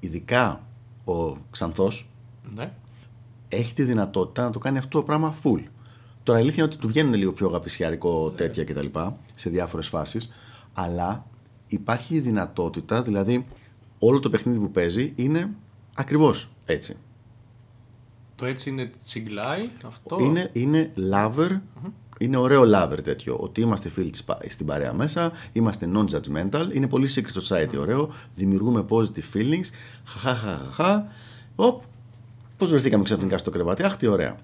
[0.00, 0.66] ειδικά
[1.04, 2.08] ο Ξανθός
[2.54, 2.72] ναι.
[3.48, 5.62] έχει τη δυνατότητα να το κάνει αυτό το πράγμα full.
[6.28, 8.86] Τώρα η αλήθεια είναι ότι του βγαίνουν λίγο πιο αγαπησιάρικο τέτοια κτλ.
[9.34, 10.30] σε διάφορες φάσεις.
[10.72, 11.26] Αλλά
[11.68, 13.46] υπάρχει η δυνατότητα, δηλαδή
[13.98, 15.50] όλο το παιχνίδι που παίζει είναι
[15.94, 16.96] ακριβώς έτσι.
[18.36, 20.18] Το έτσι είναι τσιγκλάι, αυτό.
[20.20, 21.60] Είναι, είναι lover,
[22.18, 23.36] είναι ωραίο lover τέτοιο.
[23.40, 24.12] Ότι είμαστε φίλοι
[24.48, 29.66] στην παρέα μέσα, είμαστε non-judgmental, είναι πολύ secret society ωραίο, δημιουργούμε positive feelings.
[30.04, 31.08] Χαχαχαχα.
[32.56, 34.36] Πώς βρεθήκαμε ξαφνικά στο κρεβάτι, Αχ, τι ωραία.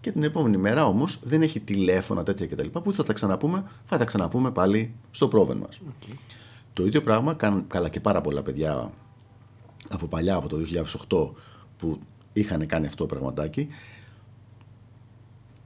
[0.00, 2.66] Και την επόμενη μέρα όμως δεν έχει τηλέφωνα τέτοια κτλ.
[2.66, 5.80] Που θα τα ξαναπούμε, θα τα ξαναπούμε πάλι στο πρόβεν μας.
[5.80, 6.14] Okay.
[6.72, 8.90] Το ίδιο πράγμα κάνουν καλά και πάρα πολλά παιδιά
[9.88, 10.56] από παλιά, από το
[11.08, 11.30] 2008,
[11.78, 11.98] που
[12.32, 13.68] είχαν κάνει αυτό το πραγματάκι.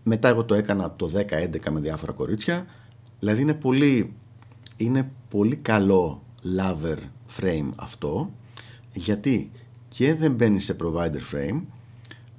[0.03, 2.67] Μετά εγώ το έκανα από το 10-11 με διάφορα κορίτσια.
[3.19, 4.15] Δηλαδή είναι πολύ,
[4.77, 6.23] είναι πολύ καλό
[6.59, 6.99] lover
[7.41, 8.31] frame αυτό
[8.93, 9.51] γιατί
[9.89, 11.61] και δεν μπαίνει σε provider frame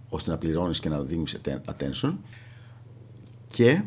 [0.10, 2.14] ώστε να πληρώνεις και να δίνεις attention
[3.48, 3.82] και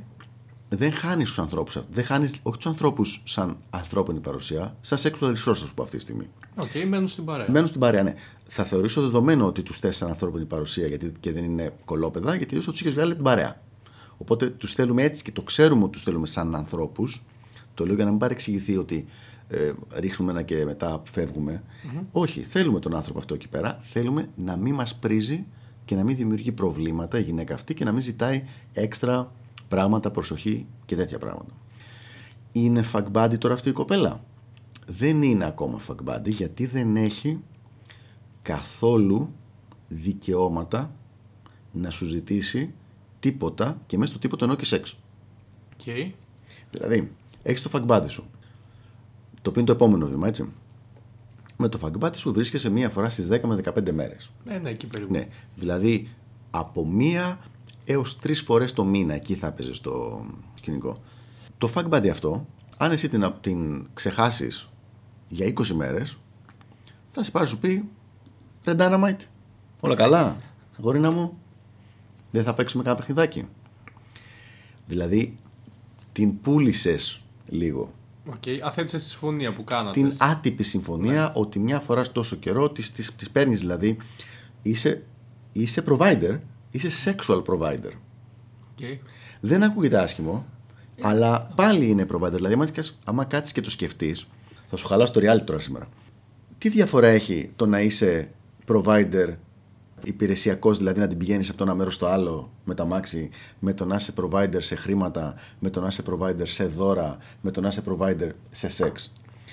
[0.68, 1.78] δεν χάνεις τους ανθρώπους.
[1.90, 6.28] Δεν χάνεις όχι τους ανθρώπους σαν ανθρώπινη παρουσία, σαν sexual resources που αυτή τη στιγμή.
[6.56, 7.46] OK, okay, μένουν στην παρέα.
[7.50, 8.14] Μένουν στην παρέα, ναι.
[8.44, 12.56] Θα θεωρήσω δεδομένο ότι τους θες σαν ανθρώπινη παρουσία γιατί και δεν είναι κωλόπαιδα, γιατί
[12.56, 13.60] ίσως τους είχες βγάλει την παρέα.
[14.16, 17.22] Οπότε τους θέλουμε έτσι και το ξέρουμε ότι τους θέλουμε σαν ανθρώπους.
[17.74, 19.04] Το λέω για να μην παρεξηγηθεί ότι
[19.48, 21.62] ε, ρίχνουμε ένα και μετά φεύγουμε.
[21.62, 22.04] Mm-hmm.
[22.12, 23.78] Όχι, θέλουμε τον άνθρωπο αυτό εκεί πέρα.
[23.82, 25.46] Θέλουμε να μην μας πρίζει
[25.88, 29.32] και να μην δημιουργεί προβλήματα η γυναίκα αυτή και να μην ζητάει έξτρα
[29.68, 31.54] πράγματα, προσοχή και τέτοια πράγματα.
[32.52, 34.24] Είναι fuck τώρα αυτή η κοπέλα;
[34.86, 37.40] Δεν είναι ακόμα fuck γιατί δεν έχει
[38.42, 39.32] καθόλου
[39.88, 40.90] δικαιώματα
[41.72, 42.74] να σου ζητήσει
[43.20, 44.98] τίποτα και μέσα στο τίποτα εννοώ και σεξ.
[45.84, 46.10] Okay.
[46.70, 48.24] Δηλαδή, έχεις το fuck σου.
[49.42, 50.48] Το οποίο είναι το επόμενο βήμα, έτσι.
[51.60, 54.30] Με το fuck σου βρίσκεσαι μία φορά στις 10 με 15 μέρες.
[54.44, 55.12] Ναι, ναι, εκεί περίπου.
[55.12, 56.08] Ναι, δηλαδή
[56.50, 57.38] από μία
[57.84, 61.02] έως τρεις φορές το μήνα εκεί θα έπαιζες στο σκηνικό.
[61.58, 64.68] Το fuck buddy αυτό, αν εσύ την, την ξεχάσεις
[65.28, 66.18] για 20 μέρες,
[67.10, 67.88] θα σε πάρει σου πει
[68.64, 69.20] ρε Dynamite,
[69.80, 70.36] όλα καλά,
[70.78, 71.38] γορίνα μου,
[72.30, 73.48] δεν θα παίξουμε κανένα παιχνιδάκι.
[74.86, 75.34] Δηλαδή,
[76.12, 77.92] την πούλησες λίγο.
[78.30, 78.58] Okay.
[78.62, 80.00] Αθέτησε τη συμφωνία που κάνατε.
[80.00, 81.32] Την άτυπη συμφωνία ναι.
[81.34, 83.96] ότι μια φορά τόσο καιρό τη παίρνεις δηλαδή.
[84.62, 85.02] Είσαι,
[85.52, 86.38] είσαι provider
[86.70, 87.92] είσαι sexual provider.
[88.78, 88.98] Okay.
[89.40, 90.46] Δεν ακούγεται άσχημο,
[91.00, 92.32] αλλά πάλι είναι provider.
[92.32, 92.68] Δηλαδή,
[93.04, 94.26] άμα κάτσεις και το σκεφτείς,
[94.66, 95.88] θα σου χαλάσει το reality τώρα σήμερα.
[96.58, 98.30] Τι διαφορά έχει το να είσαι
[98.66, 99.34] provider
[100.04, 103.72] υπηρεσιακός, δηλαδή να την πηγαίνεις από το ένα μέρος στο άλλο με τα μάξι, με
[103.74, 107.60] το να είσαι provider σε χρήματα, με το να είσαι provider σε δώρα, με το
[107.60, 109.12] να είσαι provider σε σεξ.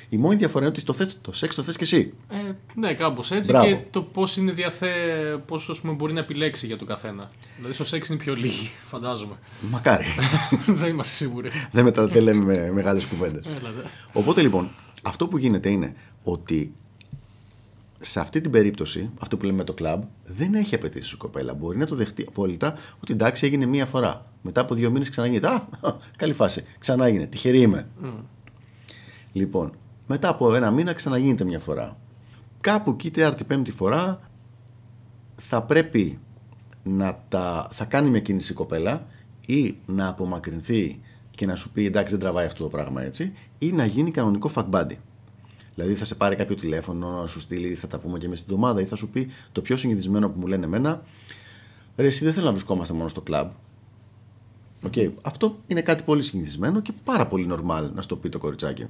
[0.10, 2.13] Η μόνη διαφορά είναι ότι το, θες, το σεξ το θες και εσύ.
[2.29, 2.36] Ε,
[2.75, 3.65] ναι, κάπως έτσι Μπράβο.
[3.65, 4.91] και το πώς είναι διαθέ,
[5.45, 7.31] πώς, πούμε, μπορεί να επιλέξει για τον καθένα.
[7.55, 9.36] Δηλαδή στο σεξ είναι πιο λίγοι, φαντάζομαι.
[9.71, 10.05] Μακάρι.
[10.79, 11.49] Δεν είμαστε σίγουροι.
[11.71, 13.45] δεν μετά δεν λέμε με μεγάλες κουβέντες.
[14.13, 14.69] Οπότε λοιπόν,
[15.03, 16.73] αυτό που γίνεται είναι ότι
[18.06, 21.54] σε αυτή την περίπτωση, αυτό που λέμε με το κλαμπ, δεν έχει απαιτήσει η κοπέλα.
[21.54, 24.26] Μπορεί να το δεχτεί απόλυτα ότι εντάξει έγινε μία φορά.
[24.41, 26.63] Μετά από δύο μήνες ξανά Α, καλή φάση.
[26.80, 27.26] Ξανά έγινε.
[27.26, 27.88] Τυχερή είμαι.
[28.04, 28.08] Mm.
[29.32, 29.72] Λοιπόν,
[30.08, 31.98] μετά από ένα μήνα ξαναγίνεται μια φορά.
[32.62, 34.30] Κάπου εκεί, τέταρτη, πέμπτη φορά,
[35.36, 36.20] θα πρέπει
[36.84, 37.68] να τα...
[37.72, 39.06] θα κάνει μια κίνηση η κοπέλα
[39.46, 43.72] ή να απομακρυνθεί και να σου πει εντάξει δεν τραβάει αυτό το πράγμα έτσι ή
[43.72, 44.96] να γίνει κανονικό fuck buddy.
[45.76, 48.54] Δηλαδή θα σε πάρει κάποιο τηλέφωνο να σου στείλει, θα τα πούμε και εμείς την
[48.54, 51.04] εβδομάδα ή θα σου πει το πιο συνηθισμένο που μου λένε εμένα.
[51.98, 53.50] Ρε, εσύ δεν θέλω να βρισκόμαστε μόνο στο κλαμπ.
[54.90, 55.12] Okay.
[55.22, 58.86] Αυτό είναι κάτι πολύ συνηθισμένο και πάρα πολύ normal να στο πει το κοριτσάκι.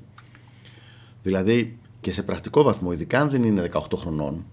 [1.23, 4.45] Δηλαδή και σε πρακτικό βαθμό, ειδικά αν δεν είναι 18 χρονών,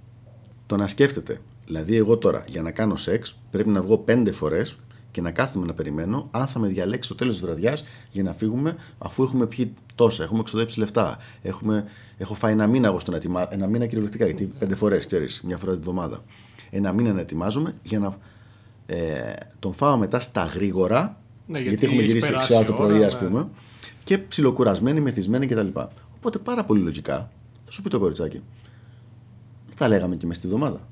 [0.66, 1.40] το να σκέφτεται.
[1.66, 4.76] Δηλαδή, εγώ τώρα για να κάνω σεξ πρέπει να βγω 5 φορές
[5.12, 8.32] και να κάθομαι να περιμένω αν θα με διαλέξει στο τέλος της βραδιάς για να
[8.32, 11.18] φύγουμε, αφού έχουμε πιει τόσα, έχουμε εξοδέψει λεφτά.
[11.42, 11.84] Έχουμε,
[12.18, 15.56] έχω φάει ένα μήνα εγώ στον ετοιμά, ένα μήνα κυριολεκτικά, γιατί πέντε φορές, ξέρεις, μια
[15.56, 16.24] φορά τη βδομάδα.
[16.70, 18.16] Ένα μήνα να ετοιμάζομαι για να
[18.86, 23.20] ε, τον φάω μετά στα γρήγορα, ναι, γιατί, γιατί έχουμε γυρίσει 6 το πρωί, ας
[23.20, 23.28] ναι.
[23.28, 23.48] πούμε,
[24.04, 25.68] και ψιλοκουρασμένοι, μεθυσμένοι κτλ.
[26.16, 27.30] Οπότε πάρα πολύ λογικά
[27.64, 28.40] θα σου πει το κοριτσάκι.
[29.76, 30.88] Τα λέγαμε και μες στη εβδομάδα.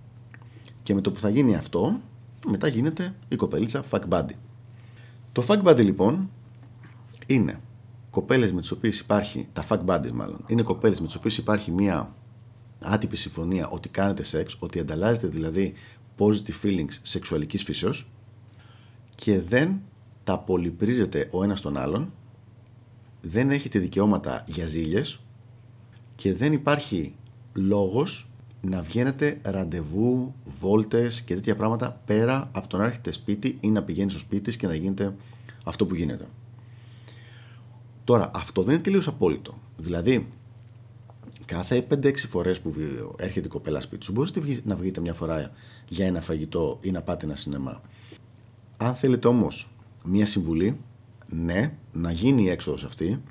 [0.83, 2.01] Και με το που θα γίνει αυτό,
[2.47, 4.35] μετά γίνεται η κοπέλιτσα fuck buddy.
[5.33, 6.31] Το fuck buddy λοιπόν
[7.27, 7.61] είναι
[8.11, 11.71] κοπέλες με τις οποίες υπάρχει, τα fuck buddies μάλλον, είναι κοπέλες με τις οποίες υπάρχει
[11.71, 12.15] μια
[12.81, 15.75] άτυπη συμφωνία ότι κάνετε σεξ, ότι ανταλλάζετε δηλαδή
[16.19, 18.11] positive feelings σεξουαλικής φύσεως
[19.15, 19.81] και δεν
[20.25, 22.13] τα πολυπρίζετε ο ένας τον άλλον
[23.21, 25.21] δεν έχετε δικαιώματα για ζήλιες
[26.15, 27.15] και δεν υπάρχει
[27.53, 28.30] λόγος
[28.61, 33.83] να βγαίνετε ραντεβού, βόλτες και τέτοια πράγματα πέρα από το να έρχεται σπίτι ή να
[33.83, 35.15] πηγαίνει στο σπίτι και να γίνεται
[35.65, 36.27] αυτό που γίνεται.
[38.05, 39.59] Τώρα, αυτό δεν είναι τελείως απόλυτο.
[39.77, 40.29] Δηλαδή,
[41.45, 42.75] κάθε 5-6 φορές που
[43.17, 45.51] έρχεται η κοπέλα σπίτι σου, μπορείτε να βγείτε μια φορά
[45.89, 47.81] για ένα φαγητό ή να πάτε ένα σινεμά.
[48.77, 49.71] Αν θέλετε όμως
[50.05, 50.81] μια συμβουλή,
[51.29, 53.23] ναι, να γίνει η έξοδος αυτή,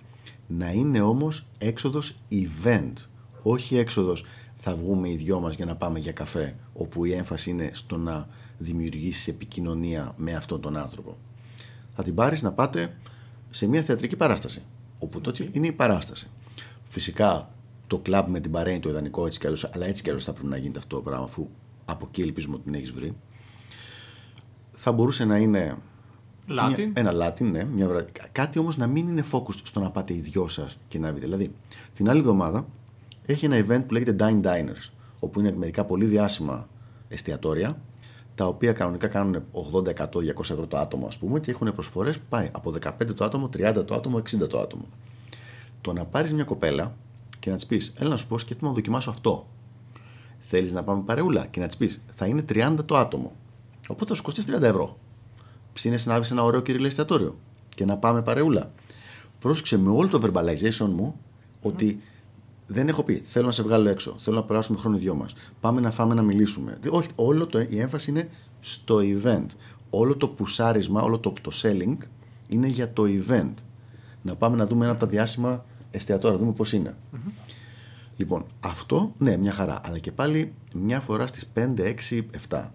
[0.48, 2.94] να είναι όμως έξοδος event,
[3.44, 4.26] όχι έξοδος
[4.62, 7.98] θα βγούμε οι δυο μας για να πάμε για καφέ, όπου η έμφαση είναι στο
[7.98, 11.18] να δημιουργήσεις επικοινωνία με αυτόν τον άνθρωπο.
[11.96, 12.96] Θα την πάρεις να πάτε
[13.50, 14.64] σε μια θεατρική παράσταση,
[15.00, 16.30] όπου τότε είναι η παράσταση.
[16.84, 17.50] Φυσικά
[17.88, 20.24] το κλαμπ με την παρέα είναι το ιδανικό έτσι κι άλλως, αλλά έτσι κι άλλως
[20.24, 21.48] θα πρέπει να γίνεται αυτό το πράγμα, αφού
[21.86, 23.16] από εκεί ελπίζουμε ότι την έχεις βρει.
[24.72, 25.78] Θα μπορούσε να είναι
[26.48, 26.76] Latin.
[26.76, 27.64] Μια, ένα Latin, ναι.
[27.64, 31.00] Μια, βρα- κάτι όμως να μην είναι focused στο να πάτε οι δυο σας και
[31.00, 31.26] να δείτε.
[31.26, 31.52] Δηλαδή,
[31.94, 32.68] την άλλη εβδομάδα
[33.34, 34.90] έχει ένα event που λέγεται Dine Diners,
[35.20, 36.68] όπου είναι μερικά πολύ διάσημα
[37.08, 37.82] εστιατόρια,
[38.36, 42.20] τα οποία κανονικά κάνουν 80, 100, 200 ευρώ το άτομο, ας πούμε, και έχουν προσφορές
[42.20, 44.86] πάει από 15 το άτομο, 30 το άτομο, 60 το άτομο.
[45.82, 46.96] Το να πάρεις μια κοπέλα
[47.40, 49.48] και να της πεις: Έλα να σου πω, σκέφτομαι να δοκιμάσω αυτό.
[50.40, 53.32] Θέλεις να πάμε παρεούλα; και να της πεις: Θα είναι 30 το άτομο.
[53.88, 54.98] Οπότε θα σου κοστίσει 30 ευρώ.
[55.74, 57.38] Ψήνεσαι να βρει ένα ωραίο κυρίλε εστιατόριο
[57.76, 58.72] και να πάμε παρεούλα.
[59.40, 61.16] Πρόσεξε με όλο το verbalization μου
[61.62, 62.02] ότι
[62.72, 65.34] δεν έχω πει θέλω να σε βγάλω έξω, θέλω να περάσουμε χρόνο οι δυο μας.
[65.60, 66.78] Πάμε να φάμε να μιλήσουμε.
[66.82, 68.30] Δε- Όχι, όλο το, η έμφαση είναι
[68.60, 69.46] στο event.
[69.90, 71.98] Όλο το πουσάρισμα, όλο το, το selling
[72.48, 73.54] είναι για το event.
[74.22, 76.96] Να πάμε να δούμε ένα από τα διάσημα εστιατόρια, να δούμε πώς είναι.
[78.18, 79.82] Λοιπόν, αυτό ναι, μια χαρά.
[79.84, 82.66] Αλλά και πάλι μια φορά στις 5, 6, 7.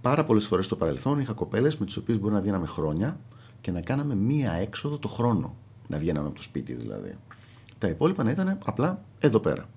[0.00, 3.20] Πάρα πολλές φορές στο παρελθόν είχα κοπέλες με τις οποίες μπορεί να βγαίναμε χρόνια
[3.60, 5.54] και να κάναμε μία έξοδο το χρόνο.
[5.88, 7.14] Να βγαίναμε από το σπίτι δηλαδή.
[7.84, 9.68] Τα υπόλοιπα να ήταν απλά εδώ πέρα.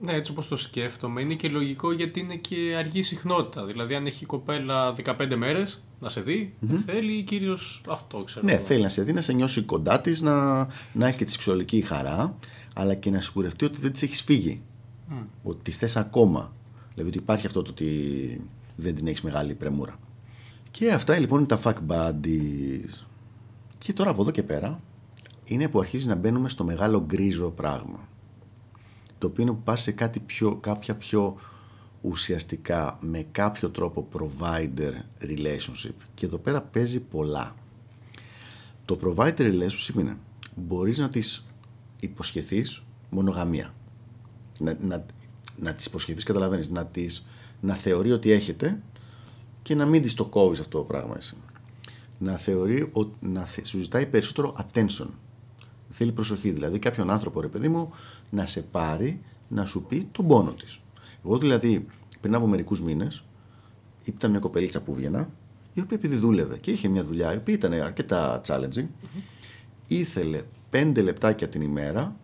[0.00, 3.64] Ναι, έτσι όπως το σκέφτομαι, είναι και λογικό γιατί είναι και αργή συχνότητα.
[3.64, 6.54] Δηλαδή, αν έχει η κοπέλα 15 μέρες να σε δει,
[6.86, 8.44] θέλει κυρίως αυτό, ξέρω.
[8.44, 8.62] Ναι, εγώ.
[8.62, 11.80] θέλει να σε δει, να σε νιώσει κοντά της, να, να έχει και τη σεξουαλική
[11.80, 12.34] χαρά,
[12.74, 14.62] αλλά και να σιγουρευτεί ότι δεν της έχεις φύγει.
[15.42, 16.52] Ότι τη θες ακόμα.
[16.92, 18.40] Δηλαδή ότι υπάρχει αυτό το ότι
[18.76, 19.98] δεν την έχεις μεγάλη πρεμούρα.
[20.70, 23.04] Και αυτά λοιπόν είναι τα fuck buddies.
[23.78, 24.80] Και τώρα από εδώ και πέρα
[25.48, 28.08] είναι που αρχίζει να μπαίνουμε στο μεγάλο γκρίζο πράγμα.
[29.18, 31.36] Το οποίο είναι που πας σε κάτι πιο, κάποια πιο
[32.00, 35.94] ουσιαστικά με κάποιο τρόπο provider relationship.
[36.14, 37.54] Και εδώ πέρα παίζει πολλά.
[38.84, 40.16] Το provider relationship είναι
[40.54, 41.46] μπορείς να τις
[42.00, 43.74] υποσχεθείς μονογαμία.
[44.58, 45.06] Να, να,
[45.60, 47.26] να τις υποσχεθείς, καταλαβαίνεις, να, τις,
[47.60, 48.82] να θεωρεί ότι έχετε
[49.62, 51.36] και να μην της το κόβεις αυτό το πράγμα εσύ.
[52.18, 55.06] Να θεωρεί ότι να θε- σου ζητάει περισσότερο attention.
[55.88, 56.50] Θέλει προσοχή.
[56.50, 57.90] Δηλαδή κάποιον άνθρωπο, ρε παιδί μου,
[58.30, 60.80] να σε πάρει, να σου πει τον πόνο της.
[61.24, 61.86] Εγώ δηλαδή
[62.20, 63.24] πριν από μερικούς μήνες
[64.04, 65.28] ήταν μια κοπελίτσα που βγαίνα,
[65.74, 68.86] η οποία επειδή δούλευε και είχε μια δουλειά η οποία ήταν αρκετά challenging,
[69.86, 72.16] ήθελε πέντε λεπτάκια την ημέρα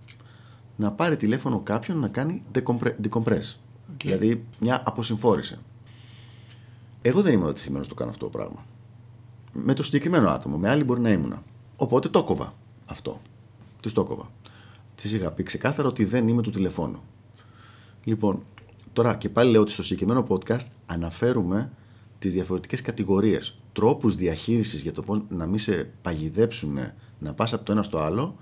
[0.77, 3.55] να πάρει τηλέφωνο κάποιον να κάνει decompre- decompress.
[4.03, 5.59] Δηλαδή μια αποσυμφόρηση.
[7.03, 8.67] Εγώ δεν είμαι οτιθυμένο να το κάνω αυτό το πράγμα.
[9.53, 10.57] Με το συγκεκριμένο άτομο.
[10.57, 11.43] Με άλλη μπορεί να ήμουνα.
[11.77, 12.55] Οπότε το κόβα
[12.87, 13.21] αυτό.
[13.85, 14.31] Τη το κόβα.
[14.95, 17.03] Της είχα πει ξεκάθαρα ότι δεν είμαι του τηλεφώνου.
[18.05, 18.43] Λοιπόν,
[18.93, 21.71] τώρα και πάλι λέω ότι στο συγκεκριμένο podcast αναφέρουμε
[22.19, 23.59] τις διαφορετικές κατηγορίες.
[23.73, 26.79] Τρόπους διαχείρισης για το πώς να μην σε παγιδέψουν
[27.19, 28.37] να πας από το ένα στο άλλο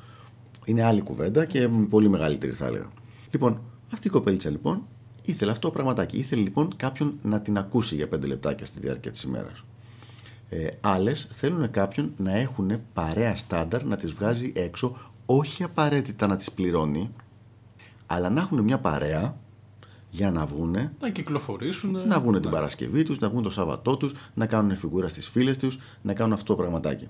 [0.64, 2.88] είναι άλλη κουβέντα και πολύ μεγαλύτερη θα έλεγα.
[3.30, 3.60] Λοιπόν,
[3.92, 4.82] αυτή η κοπέλιτσα λοιπόν
[5.22, 6.18] ήθελε αυτό το πραγματάκι.
[6.18, 9.64] Ήθελε λοιπόν κάποιον να την ακούσει για πέντε λεπτάκια στη διάρκεια της ημέρας.
[10.48, 16.36] Ε, Άλλες θέλουν κάποιον να έχουν παρέα στάνταρ να τις βγάζει έξω, όχι απαραίτητα να
[16.36, 17.10] τις πληρώνει,
[18.06, 19.36] αλλά να έχουν μια παρέα
[20.10, 22.06] για να βγούνε, Να κυκλοφορήσουν.
[22.08, 25.56] να βγουν την Παρασκευή τους, να βγουν το Σάββατό τους, να κάνουν φιγούρα στις φίλες
[25.56, 27.08] τους, να κάνουν αυτό το πραγματάκι.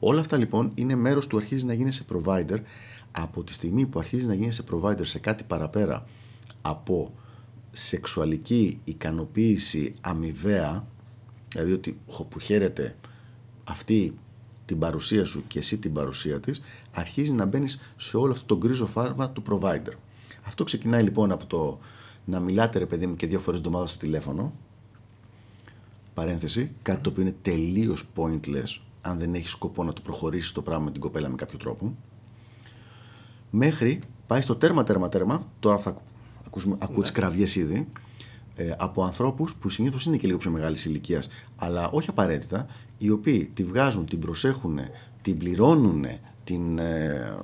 [0.00, 2.58] Όλα αυτά λοιπόν είναι μέρος του αρχίζει να γίνει σε provider
[3.12, 6.04] από τη στιγμή που αρχίζει να γίνει σε provider σε κάτι παραπέρα
[6.62, 7.12] από
[7.72, 10.86] σεξουαλική ικανοποίηση αμοιβαία,
[11.48, 12.96] δηλαδή ότι που χαίρεται
[13.64, 14.14] αυτή
[14.64, 16.60] την παρουσία σου και εσύ την παρουσία της,
[16.98, 19.92] αρχίζει να μπαίνεις σε όλο αυτό το γκρίζο φάρμα του provider.
[20.44, 21.78] Αυτό ξεκινάει λοιπόν από το
[22.24, 24.52] να μιλάτε ρε παιδί μου και δύο φορές την εβδομάδα στο τηλέφωνο,
[26.14, 30.62] παρένθεση, κάτι το οποίο είναι τελείως pointless αν δεν έχεις σκοπό να το προχωρήσεις το
[30.62, 31.96] πράγμα με την κοπέλα με κάποιο τρόπο,
[33.50, 36.02] μέχρι πάει στο τέρμα, τέρμα, τέρμα, τώρα θα
[36.46, 37.88] ακούσουμε, ακούω τις κραυγές ήδη,
[38.54, 42.66] ε, από ανθρώπους που συνήθως είναι και λίγο πιο μεγάλης ηλικίας, αλλά όχι απαραίτητα,
[42.98, 44.78] οι οποίοι τη βγάζουν, την προσέχουν,
[45.22, 46.04] την πληρώνουν,
[46.48, 47.36] την, ε,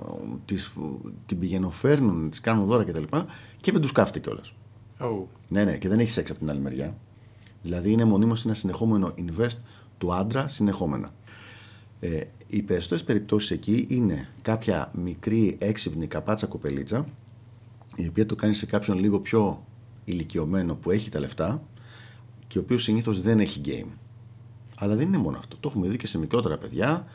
[0.44, 0.72] τις,
[1.26, 3.02] την πηγαινοφέρνουν, τις κάνουν δώρα κτλ.
[3.02, 3.24] Και,
[3.60, 4.54] και δεν τους κάφτει κιόλας.
[4.98, 5.24] Oh.
[5.48, 6.96] Ναι, ναι, και δεν έχει σεξ από την άλλη μεριά.
[7.62, 9.58] Δηλαδή είναι μονίμως ένα συνεχόμενο invest
[9.98, 11.14] του άντρα συνεχόμενα.
[12.00, 17.06] Ε, οι περισσότερες περιπτώσεις εκεί είναι κάποια μικρή έξυπνη καπάτσα κοπελίτσα,
[17.96, 19.64] η οποία το κάνει σε κάποιον λίγο πιο
[20.04, 21.62] ηλικιωμένο που έχει τα λεφτά
[22.46, 23.88] και ο οποίος συνήθως δεν έχει game.
[24.78, 25.56] Αλλά δεν είναι μόνο αυτό.
[25.56, 27.08] Το έχουμε δει και σε μικρότερα παιδιά που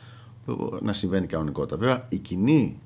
[0.80, 1.76] να συμβαίνει κανονικότητα.
[1.76, 2.78] Βέβαια, η κοινή,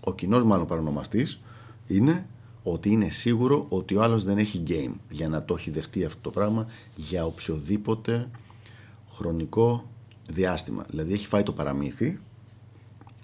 [0.00, 1.40] ο κοινός μάλλον παρονομαστής
[1.86, 2.26] είναι
[2.62, 6.20] ότι είναι σίγουρο ότι ο άλλος δεν έχει game για να το έχει δεχτεί αυτό
[6.20, 6.66] το πράγμα
[6.96, 8.30] για οποιοδήποτε
[9.10, 9.90] χρονικό
[10.28, 10.84] διάστημα.
[10.90, 12.20] Δηλαδή έχει φάει το παραμύθι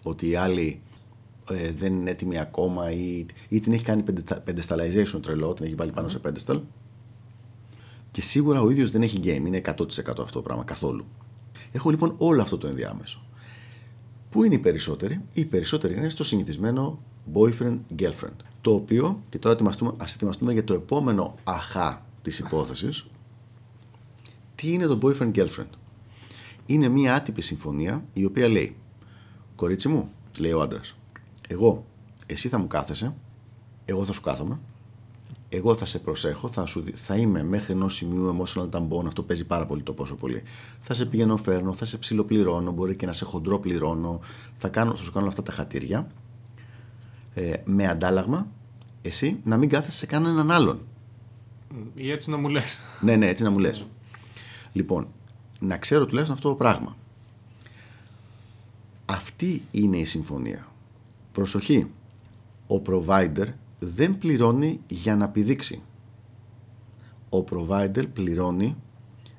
[0.02, 0.80] ότι η άλλη
[1.50, 4.04] ε, δεν είναι έτοιμη ακόμα ή, ή την έχει κάνει
[4.46, 6.60] pedestalization τρελό, την έχει βάλει πάνω σε pedestal
[8.10, 11.04] και σίγουρα ο ίδιος δεν έχει game, είναι 100% αυτό το πράγμα καθόλου.
[11.72, 13.22] Έχω λοιπόν όλο αυτό το ενδιάμεσο.
[14.32, 17.02] Πού είναι οι περισσότεροι, οι περισσότεροι είναι στο συνηθισμένο
[17.34, 18.36] boyfriend-girlfriend.
[18.60, 19.58] Το οποίο, και τώρα
[19.98, 23.06] ας ετοιμαστούμε για το επόμενο αχά της υπόθεσης.
[24.54, 25.70] Τι είναι το boyfriend-girlfriend.
[26.66, 28.76] Είναι μια άτυπη συμφωνία η οποία λέει
[29.56, 30.96] Κορίτσι μου, λέει ο άντρας,
[31.48, 31.84] εγώ,
[32.26, 33.14] εσύ θα μου κάθεσαι,
[33.84, 34.58] εγώ θα σου κάθομαι,
[35.54, 39.46] εγώ θα σε προσέχω, θα, σου, θα είμαι μέχρι ενός σημείου emotional tampon, αυτό παίζει
[39.46, 40.42] πάρα πολύ το πόσο πολύ.
[40.80, 44.20] Θα σε πηγαίνω, φέρνω, θα σε ψιλοπληρώνω, μπορεί και να σε χοντρό πληρώνω,
[44.54, 46.06] θα, κάνω, θα σου κάνω αυτά τα χατήρια.
[47.34, 48.46] Ε, με αντάλλαγμα,
[49.02, 50.80] εσύ να μην κάθεσαι σε κανέναν άλλον.
[51.94, 52.80] Ή έτσι να μου λες.
[53.00, 53.84] Ναι, ναι, έτσι να μου λες.
[54.72, 55.06] Λοιπόν,
[55.58, 56.96] να ξέρω τουλάχιστον αυτό το πράγμα.
[59.04, 60.66] Αυτή είναι η συμφωνία.
[61.32, 61.90] Προσοχή.
[62.66, 63.46] Ο provider
[63.84, 65.82] δεν πληρώνει για να πηδήξει.
[67.30, 68.76] Ο provider πληρώνει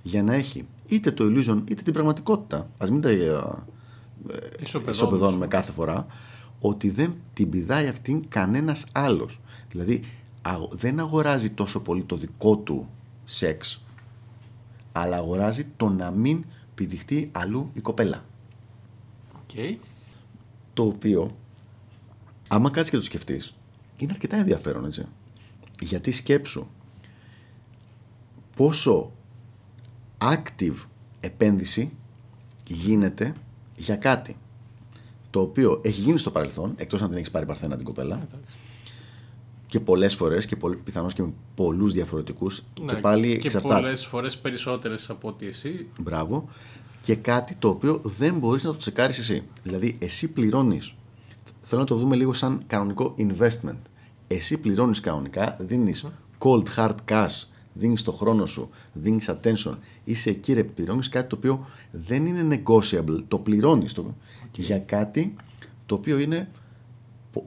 [0.02, 2.70] για να έχει είτε το illusion είτε την πραγματικότητα.
[2.78, 3.34] Ας μην τα ε,
[4.90, 6.06] ισοπεδώνουμε κάθε φορά.
[6.60, 9.40] Ότι δεν την πηδάει αυτήν κανένας άλλος.
[9.72, 10.04] Δηλαδή
[10.70, 12.90] δεν αγοράζει τόσο πολύ το δικό του
[13.24, 13.84] σεξ
[14.94, 18.26] αλλά αγοράζει το να μην πηδηχτεί αλλού η κοπέλα.
[19.34, 19.76] Okay.
[20.74, 21.36] Το οποίο,
[22.48, 23.56] άμα κάτσεις και το σκεφτείς,
[23.98, 25.06] είναι αρκετά ενδιαφέρον, έτσι.
[25.82, 26.68] Γιατί σκέψου
[28.56, 29.12] πόσο
[30.18, 30.76] active
[31.20, 31.92] επένδυση
[32.68, 33.34] γίνεται
[33.76, 34.38] για κάτι
[35.30, 38.28] το οποίο έχει γίνει στο παρελθόν, εκτός αν την έχεις πάρει παρθένα την κοπέλα,
[39.68, 42.64] και πολλές φορές και πιθανώς και με πολλούς διαφορετικούς.
[42.82, 45.88] Ναι, και πάλι και πολλές φορές περισσότερες από ότι εσύ.
[46.00, 46.50] Μπράβο.
[47.02, 49.44] Και κάτι το οποίο δεν μπορείς να το τσεκάρεις εσύ.
[49.64, 50.94] Δηλαδή, εσύ πληρώνεις.
[51.66, 53.80] Θέλω να το δούμε λίγο σαν κανονικό investment.
[54.28, 59.78] Εσύ πληρώνεις κανονικά, δίνεις cold hard cash, δίνεις το χρόνο σου, δίνεις attention.
[60.04, 63.24] Είσαι εκεί, ρε, πληρώνεις κάτι το οποίο δεν είναι negotiable.
[63.28, 64.16] Το πληρώνεις το...
[64.52, 65.36] για κάτι
[65.86, 66.50] το οποίο είναι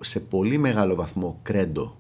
[0.01, 1.97] σε πολύ μεγάλο βαθμό κρέντο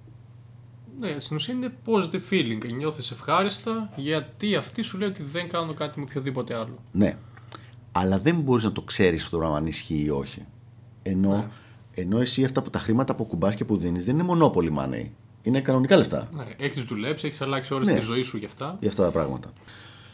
[0.98, 2.72] ναι, στην ουσία είναι positive feeling.
[2.76, 6.78] Νιώθεις ευχάριστα γιατί αυτοί σου λέει ότι δεν κάνουν κάτι με οποιοδήποτε άλλο.
[6.92, 7.16] Ναι.
[7.92, 10.44] Αλλά δεν μπορείς να το ξέρεις αυτό το πράγμα αν ισχύει ή όχι.
[11.02, 11.48] Ενώ, ναι.
[11.98, 15.06] Ενώ εσύ αυτά που τα χρήματα που κουμπάς και που δίνεις δεν είναι μονόπολη money.
[15.42, 16.28] Είναι κανονικά λεφτά.
[16.32, 17.94] Ναι, έχεις δουλέψει, έχεις αλλάξει ώρε ναι.
[17.94, 18.76] τη ζωής σου γι' αυτά.
[18.80, 19.52] Για αυτά τα πράγματα.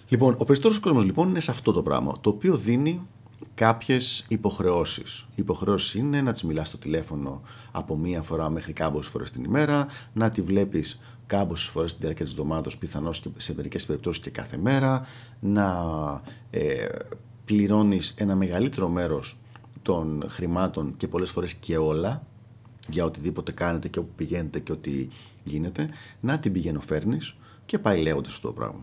[0.09, 2.14] Λοιπόν, ο περισσότερος κόσμος λοιπόν είναι σε αυτό το πράγμα.
[2.21, 3.01] Το οποίο δίνει
[3.55, 5.27] κάποιες υποχρεώσεις.
[5.29, 7.40] Οι υποχρεώσεις είναι να τη μιλάς στο τηλέφωνο
[7.73, 12.25] από μία φορά μέχρι κάμποσες φορές την ημέρα, να τη βλέπεις κάμποσες φορές τη διάρκεια
[12.25, 15.07] της εβδομάδας, πιθανώς και σε μερικές περιπτώσεις και κάθε μέρα,
[15.40, 15.66] να
[16.51, 16.87] ε,
[17.45, 19.37] πληρώνεις ένα μεγαλύτερο μέρος
[19.83, 22.27] των χρημάτων και πολλές φορές και όλα
[22.88, 25.09] για οτιδήποτε κάνετε και όπου πηγαίνετε και ό,τι
[25.45, 25.88] γίνεται,
[26.21, 27.35] να την πηγαίνω φέρνεις
[27.66, 28.81] και πάει λέγοντας αυτό το πράγμα.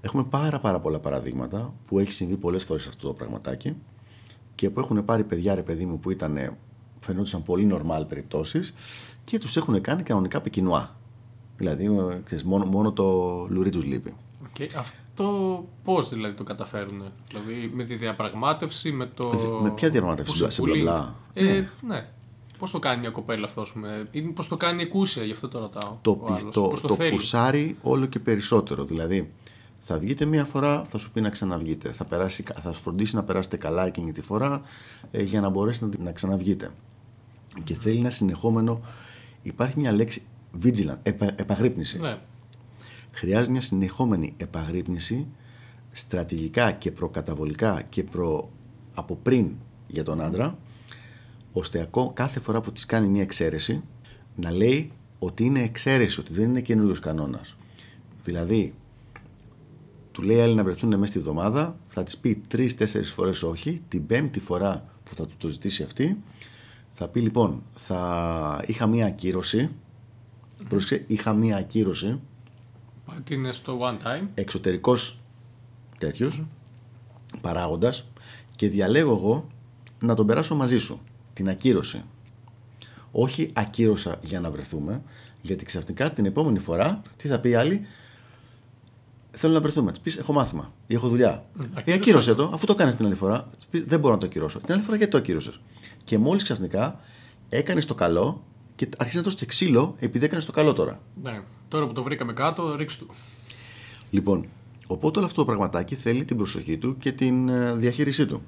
[0.00, 3.76] Έχουμε πάρα πάρα πολλά παραδείγματα που έχει συμβεί πολλές φορές αυτό το πραγματάκι
[4.54, 6.56] και που έχουν πάρει παιδιά ρε παιδί μου που ήταν,
[7.00, 8.74] φαινόντουσαν πολύ normal περιπτώσεις
[9.24, 10.96] και τους έχουν κάνει κανονικά πεκινουά.
[11.56, 11.90] Δηλαδή,
[12.24, 14.14] ξέρεις, μόνο, μόνο το λουρί τους λείπει.
[14.56, 14.68] Okay.
[15.14, 19.30] Αυτό πώς δηλαδή το καταφέρουν, Δηλαδή με τη διαπραγμάτευση, με το.
[19.62, 21.68] Με ποια διαπραγμάτευση, σε μπλα ε, ναι.
[21.86, 22.06] ναι.
[22.58, 23.66] Πώς το κάνει μια κοπέλα αυτό,
[24.10, 25.96] ή πώς το κάνει εκούσια, γι' αυτό το ρωτάω.
[26.02, 26.20] Το,
[26.52, 28.84] το, το, το πουσάρει όλο και περισσότερο.
[28.84, 29.32] Δηλαδή,
[29.78, 31.92] θα βγείτε μία φορά, θα σου πει να ξαναβγείτε.
[31.92, 34.62] Θα, περάσει, θα φροντίσει να περάσετε καλά εκείνη τη φορά
[35.10, 36.70] ε, για να μπορέσει να, να ξαναβγείτε.
[37.64, 38.80] Και θέλει ένα συνεχόμενο.
[39.42, 40.22] Υπάρχει μια λέξη
[40.64, 41.98] vigilant, επα, επαγρύπνηση.
[41.98, 42.18] Ναι.
[43.12, 45.26] Χρειάζεται μια συνεχόμενη επαγρύπνηση
[45.92, 48.50] στρατηγικά και προκαταβολικά και προ,
[48.94, 49.50] από πριν
[49.86, 50.58] για τον άντρα,
[51.52, 53.82] ώστε κάθε φορά που της κάνει μια εξαίρεση
[54.36, 57.56] να λέει ότι είναι εξαίρεση, ότι δεν είναι καινούριος κανόνας.
[58.24, 58.74] Δηλαδή,
[60.12, 63.80] του λέει άλλη να βρεθούν μέσα στη εβδομάδα, θα της πει τρει-τέσσερι φορές όχι.
[63.88, 66.22] Την πέμπτη φορά που θα του το ζητήσει αυτή,
[66.92, 69.70] θα πει λοιπόν, θα είχα μία ακύρωση.
[69.70, 70.64] Mm.
[70.68, 72.20] Πρόσεξε, είχα μία ακύρωση.
[73.24, 74.26] Τι είναι στο one time.
[74.34, 75.18] Εξωτερικός
[75.98, 77.38] τέτοιος mm.
[77.40, 78.04] παράγοντας
[78.56, 79.46] και διαλέγω εγώ
[80.00, 81.00] να τον περάσω μαζί σου.
[81.32, 82.02] Την ακύρωση.
[83.12, 85.02] Όχι ακύρωσα για να βρεθούμε,
[85.40, 87.86] γιατί ξαφνικά την επόμενη φορά τι θα πει η άλλη,
[89.30, 89.92] θέλω να βρεθούμε.
[90.02, 91.44] Πεις: Έχω μάθημα ή έχω δουλειά.
[91.60, 93.46] Mm, ε, ακύρωσες το, αφού το κάνεις την άλλη φορά.
[93.70, 94.58] Πεις, δεν μπορώ να το ακυρώσω.
[94.58, 95.60] Την άλλη φορά γιατί το ακύρωσες;
[96.04, 97.00] Και μόλις ξαφνικά
[97.48, 98.42] έκανες το καλό
[98.82, 101.00] και αρχίζει να το και ξύλο επειδή έκανες το καλό τώρα.
[101.22, 101.40] Ναι.
[101.68, 103.06] Τώρα που το βρήκαμε κάτω, ρίξ του.
[104.10, 104.46] Λοιπόν,
[104.86, 108.42] οπότε όλο αυτό το πραγματάκι θέλει την προσοχή του και την ε, διαχείρισή του.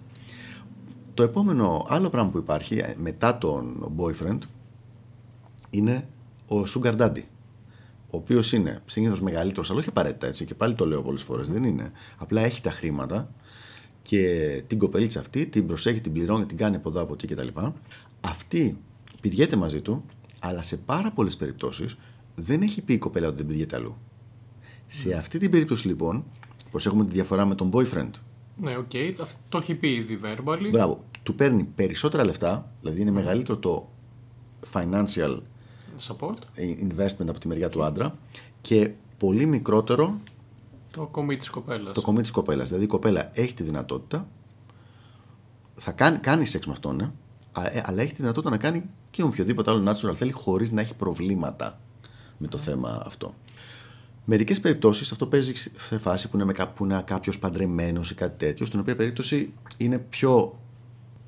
[1.14, 4.39] Το επόμενο άλλο πράγμα που υπάρχει ε, μετά τον boyfriend
[5.70, 6.09] είναι
[6.49, 7.22] ο sugar daddy
[8.11, 11.51] ο οποίος είναι συνήθως μεγαλύτερος, αλλά όχι απαραίτητα έτσι, και πάλι το λέω πολλές φορές,
[11.51, 11.93] δεν είναι.
[12.16, 13.35] Απλά έχει τα χρήματα
[14.03, 17.49] και την κοπελίτσα αυτή την προσέχει, την πληρώνει, την κάνει από εδώ, από εκεί κτλ.
[18.20, 18.78] Αυτή
[19.20, 20.05] πηγαίνει μαζί του,
[20.47, 21.97] αλλά σε πάρα πολλές περιπτώσεις
[22.34, 23.97] δεν έχει πει η κοπέλα ότι δεν πηγαίνει αλλού.
[24.86, 26.24] Σε αυτή την περίπτωση λοιπόν,
[26.70, 28.11] πώς έχουμε τη διαφορά με τον boyfriend.
[28.57, 29.14] Ναι, OK, okay.
[29.49, 30.68] το έχει πει ήδη verbally.
[30.70, 31.05] Μπράβο.
[31.22, 33.88] Του παίρνει περισσότερα λεφτά, δηλαδή είναι μεγαλύτερο το
[34.72, 35.40] financial
[35.99, 36.38] Support.
[36.59, 38.18] investment από τη μεριά του άντρα
[38.61, 40.20] και πολύ μικρότερο
[40.90, 41.95] το κομμάτι της κοπέλας.
[41.95, 42.68] Το κομμάτι της κοπέλας.
[42.68, 44.28] Δηλαδή η κοπέλα έχει τη δυνατότητα,
[45.74, 47.11] θα κάνει, κάνει σεξ με αυτόν, ναι,
[47.84, 51.80] αλλά έχει τη δυνατότητα να κάνει και οποιοδήποτε άλλο natural θέλει χωρίς να έχει προβλήματα
[52.38, 53.34] με το θέμα αυτό.
[54.24, 58.46] Μερικές περιπτώσεις αυτό παίζει σε φάση που είναι, με, που είναι κάποιος παντρεμένος ή κάτι
[58.46, 60.59] τέτοιο, στην οποία περίπτωση είναι πιο.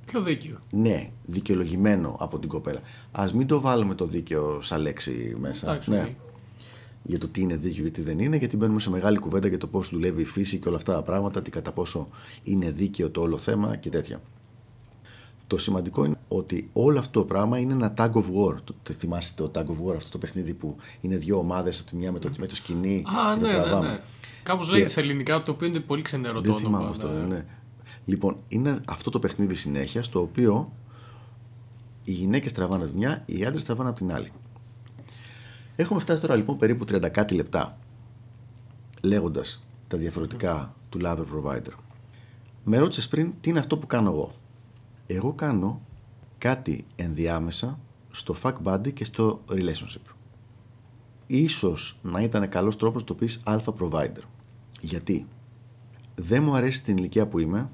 [0.07, 0.57] Πιο δίκαιο.
[0.71, 2.81] Ναι, δικαιολογημένο από την κοπέλα.
[3.13, 5.71] Α μην το βάλουμε το δίκαιο σαν λέξη μέσα.
[5.71, 6.15] Εντάξει, ναι.
[7.03, 9.59] Για το τι είναι δίκαιο και τι δεν είναι, γιατί μπαίνουμε σε μεγάλη κουβέντα για
[9.59, 12.09] το πώς δουλεύει η φύση και όλα αυτά τα πράγματα, τι κατά πόσο
[12.43, 14.21] είναι δίκαιο το όλο θέμα και τέτοια.
[15.47, 18.55] Το σημαντικό είναι ότι όλο αυτό το πράγμα είναι ένα tag of war.
[18.65, 21.97] Το, θυμάστε το tag of war, αυτό το παιχνίδι που είναι δύο ομάδες από τη
[21.97, 23.05] μια με το, με το σκηνή.
[23.07, 23.87] Α, και ναι, το τραβάμε.
[23.87, 24.01] ναι, ναι.
[24.43, 24.73] Κάπως και...
[24.73, 27.27] λέγεται σε ελληνικά, το οποίο είναι πολύ ξενερό Δεν θυμάμαι αυτό, ναι.
[27.27, 27.45] ναι.
[28.05, 30.73] Λοιπόν, είναι αυτό το παιχνίδι συνέχεια, στο οποίο
[32.05, 34.33] οι γυναίκες τραβάνε από τη μια, οι άντρες τραβάνε από την άλλη.
[35.77, 37.79] Έχουμε φτάσει τώρα λοιπόν περίπου 30 κάτι λεπτά
[39.03, 41.73] λέγοντας τα διαφορετικά του lover provider.
[42.65, 44.35] Με ρώτησες πριν τι είναι αυτό που κάνω εγώ.
[45.07, 45.81] Εγώ κάνω
[46.47, 47.79] κάτι ενδιάμεσα
[48.11, 50.15] στο fuck buddy και στο relationship.
[51.27, 54.23] Ίσως να ήταν καλός τρόπος να το πεις alpha provider.
[54.81, 55.27] Γιατί;
[56.15, 57.71] Δεν μου αρέσει στην ηλικία που είμαι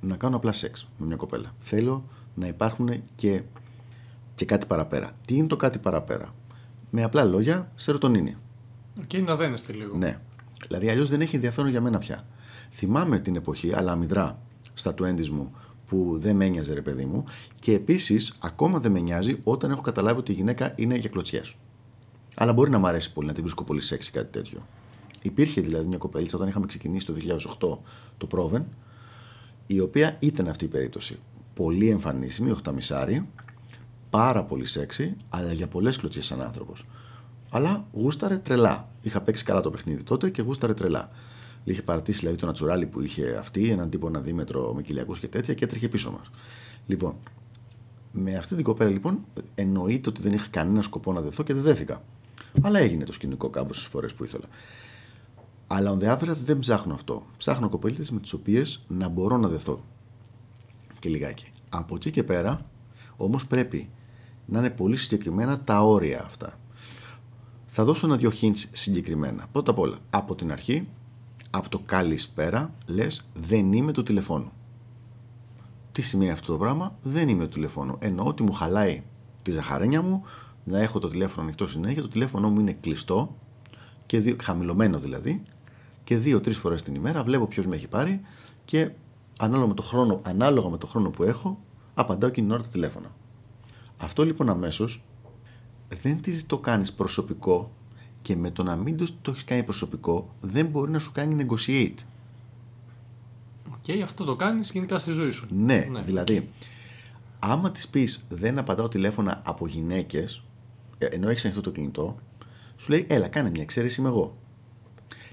[0.00, 1.54] να κάνω απλά σεξ με μια κοπέλα.
[1.58, 2.04] Θέλω
[2.34, 3.42] να υπάρχουν και,
[4.34, 5.12] και κάτι παραπέρα.
[5.26, 6.34] Τι είναι το κάτι παραπέρα;
[6.90, 8.36] Με απλά λόγια, σερωτονίνη.
[9.06, 9.96] Και να δένεστε λίγο.
[9.96, 10.18] Ναι.
[10.68, 12.26] Δηλαδή αλλιώς δεν έχει ενδιαφέρον για μένα πια.
[12.70, 14.38] Θυμάμαι την εποχή, αλλά αμυδρά
[14.74, 15.52] στα 20 μου,
[15.86, 17.24] που δεν με ένοιαζε ρε παιδί μου.
[17.58, 21.54] Και επίσης, ακόμα δεν με νοιάζει όταν έχω καταλάβει ότι η γυναίκα είναι για κλωτσιές.
[22.34, 24.66] Αλλά μπορεί να μου αρέσει πολύ, να την βρίσκω πολύ σεξy κάτι τέτοιο.
[25.22, 27.14] Υπήρχε δηλαδή μια κοπέλα όταν είχαμε ξεκινήσει το
[27.58, 27.78] 2008
[28.18, 28.62] το Proven,
[29.66, 31.18] η οποία ήταν αυτή η περίπτωση.
[31.54, 33.28] Πολύ εμφανίσιμη, οχταμισάρι,
[34.10, 36.86] πάρα πολύ σεξy, αλλά για πολλές κλωτσιές σαν άνθρωπος.
[37.50, 38.88] Αλλά γούσταρε τρελά.
[39.02, 41.10] Είχα παίξει καλά το παιχνίδι τότε και γούσταρε τρελά.
[41.68, 45.28] Είχε παρατήσει δηλαδή το νατσουράλι που είχε αυτή, έναν τύπο ένα δίμετρο με κοιλιακούς και
[45.28, 46.30] τέτοια και έτρεχε πίσω μας.
[46.86, 47.14] Λοιπόν,
[48.12, 51.62] με αυτή την κοπέλα λοιπόν εννοείται ότι δεν είχα κανένα σκοπό να δεθώ και δεν
[51.62, 52.02] δέθηκα.
[52.62, 54.44] Αλλά έγινε το σκηνικό κάποιε φορές που ήθελα.
[55.66, 57.26] Αλλά on the average δεν ψάχνω αυτό.
[57.36, 59.84] Ψάχνω κοπέλες με τις οποίες να μπορώ να δεθώ.
[60.98, 61.52] Και λιγάκι.
[61.68, 62.60] Από εκεί και πέρα
[63.16, 63.90] όμως πρέπει
[64.46, 66.58] να είναι πολύ συγκεκριμένα τα όρια αυτά.
[67.66, 69.46] Θα δώσω ένα-δυο hints συγκεκριμένα.
[69.52, 70.88] Πρώτα απ' όλα, από την αρχή
[71.50, 74.52] από το καλησπέρα λες δεν είμαι του τηλεφώνου.
[75.92, 77.96] Τι σημαίνει αυτό το πράγμα, δεν είμαι του τηλεφώνου.
[77.98, 79.02] Εννοώ ότι μου χαλάει
[79.42, 80.22] τη ζαχαρένια μου,
[80.64, 83.36] να έχω το τηλέφωνο ανοιχτό συνέχεια, το τηλέφωνο μου είναι κλειστό,
[84.06, 85.42] και δύο, χαμηλωμένο δηλαδή,
[86.04, 88.20] και δύο-τρεις φορές την ημέρα βλέπω ποιος με έχει πάρει
[88.64, 88.90] και
[89.38, 91.58] ανάλογα με, το χρόνο, ανάλογα με το χρόνο που έχω,
[91.94, 93.08] απαντάω εκείνη την ώρα το τηλέφωνο.
[93.96, 95.02] Αυτό λοιπόν αμέσως
[96.02, 97.72] δεν το κάνεις προσωπικό
[98.26, 101.46] και με το να μην το, το έχεις κάνει προσωπικό δεν μπορεί να σου κάνει
[101.48, 102.04] negotiate.
[103.68, 105.46] OK, okay, αυτό το κάνεις γενικά στη ζωή σου.
[105.50, 106.50] Ναι, ναι δηλαδή,
[107.38, 110.42] άμα της πεις δεν απαντάω τηλέφωνα από γυναίκες,
[110.98, 112.16] ε, ενώ έχεις ανοιχτό το κινητό,
[112.76, 114.36] σου λέει έλα, κάνε μια εξαίρεση, είμαι εγώ.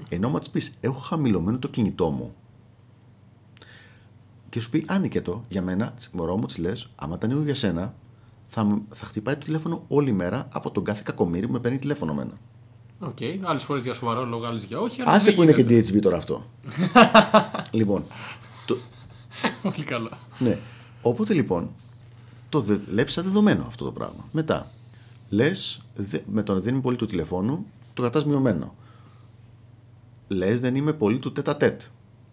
[0.09, 2.35] Ενώ άμα της πεις έχω χαμηλωμένο το κινητό μου,
[4.49, 7.95] και σου πει άνοιγε το για μένα, μωρό μου, της λες, άμα ήταν για σένα,
[8.47, 12.13] θα, θα χτυπάει το τηλέφωνο όλη μέρα από τον κάθε κακομοίρη που με παίρνει τηλέφωνο
[12.13, 12.33] μένα.
[13.05, 13.39] OK, okay.
[13.41, 15.01] άλλες φορές για σοβαρό λόγο, άλλες για όχι.
[15.05, 16.45] Άσε που είναι και DHV τώρα αυτό.
[17.71, 18.03] λοιπόν.
[18.65, 18.77] Το...
[19.61, 20.09] Πολύ καλό.
[20.39, 20.59] Ναι.
[21.01, 21.69] Οπότε λοιπόν,
[22.49, 24.27] το δε, σαν δεδομένο αυτό το πράγμα.
[24.31, 24.71] Μετά,
[25.29, 25.81] λες,
[26.25, 28.75] με το να δίνει πολύ του τηλεφώνου, το κρατάς μειωμένο.
[30.27, 31.81] Λες, δεν είμαι πολύ του τέτα τέτ.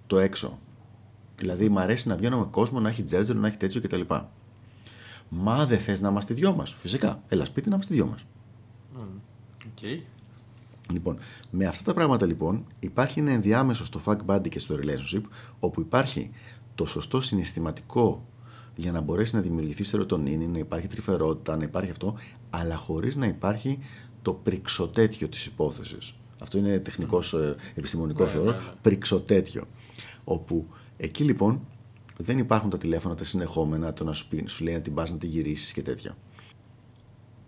[0.06, 0.58] Το έξω.
[1.36, 4.00] Δηλαδή, μου αρέσει να βγαίνω με κόσμο, να έχει τζέρτζερ, να έχει τέτοιο κτλ.
[5.28, 6.74] Μα δεν θες να είμαστε δυο μας.
[6.78, 7.22] Φυσικά.
[7.28, 8.24] Έλα σπίτι να είμαστε δυο μας.
[9.80, 10.00] Okay.
[10.92, 11.18] Λοιπόν,
[11.50, 15.22] με αυτά τα πράγματα λοιπόν υπάρχει ένα ενδιάμεσο στο fuck buddy και στο relationship
[15.60, 16.30] όπου υπάρχει
[16.74, 18.24] το σωστό συναισθηματικό
[18.76, 22.16] για να μπορέσει να δημιουργηθείς σερωτονίνη, να υπάρχει τρυφερότητα, να υπάρχει αυτό,
[22.50, 23.78] αλλά χωρίς να υπάρχει
[24.22, 26.14] το πριξοτέτιο της υπόθεσης.
[26.38, 29.64] Αυτό είναι τεχνικός, ε, επιστημονικός όρος, πριξοτέτιο.
[30.24, 30.66] Όπου
[30.96, 31.60] εκεί λοιπόν
[32.16, 35.10] δεν υπάρχουν τα τηλέφωνα τα συνεχόμενα, το να σου, πει, σου λέει να την πας
[35.10, 36.16] να την γυρίσεις και τέτοια.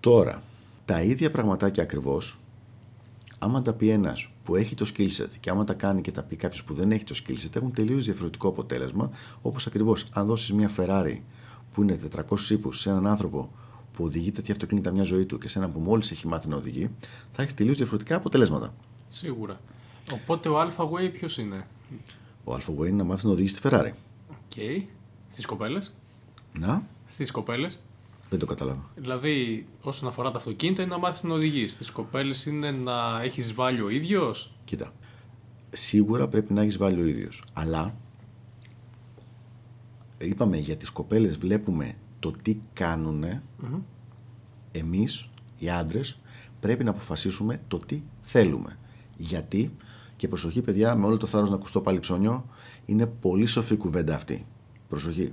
[0.00, 0.42] Τώρα,
[0.84, 2.38] τα ίδια πραγματάκια ακριβώς
[3.42, 6.22] άμα τα πει ένας που έχει το skill set και άμα τα κάνει και τα
[6.22, 9.10] πει κάποιος που δεν έχει το skill set έχουν τελείως διαφορετικό αποτέλεσμα.
[9.42, 11.18] Όπως ακριβώς αν δώσεις μια Ferrari
[11.72, 11.98] που είναι
[12.30, 13.50] 400 ίππους σε έναν άνθρωπο
[13.92, 16.56] που οδηγεί τέτοια αυτοκίνητα μια ζωή του και σε έναν που μόλις έχει μάθει να
[16.56, 16.90] οδηγεί,
[17.32, 18.74] θα έχεις τελείως διαφορετικά αποτελέσματα.
[19.08, 19.60] Σίγουρα.
[20.12, 21.66] Οπότε ο Alpha Way ποιος είναι;
[22.44, 23.92] Ο Alpha Way είναι να μάθεις να οδηγείς τη Ferrari.
[24.30, 24.36] OK.
[24.56, 24.82] Okay.
[25.28, 25.94] Στις κοπέλες;
[26.52, 26.82] Να.
[27.08, 27.80] Στις κοπέλες;
[28.32, 28.90] Δεν το κατάλαβα.
[28.96, 31.66] Δηλαδή, όσον αφορά τα αυτοκίνητα, είναι να μάθεις να οδηγείς.
[31.68, 34.92] Στις κοπέλες είναι να έχεις βάλει ο ίδιος; Κοίτα.
[35.72, 37.44] Σίγουρα πρέπει να έχεις βάλει ο ίδιος.
[37.52, 37.94] Αλλά
[40.18, 43.24] είπαμε για τις κοπέλες βλέπουμε το τι κάνουν.
[43.24, 43.80] Mm-hmm.
[44.72, 45.28] Εμείς,
[45.58, 46.20] οι άντρες,
[46.60, 48.78] πρέπει να αποφασίσουμε το τι θέλουμε.
[49.16, 49.76] Γιατί,
[50.16, 52.44] και προσοχή παιδιά, με όλο το θάρρος να ακουστώ πάλι ψώνιο,
[52.86, 54.46] είναι πολύ σοφή κουβέντα αυτή.
[54.88, 55.32] Προσοχή.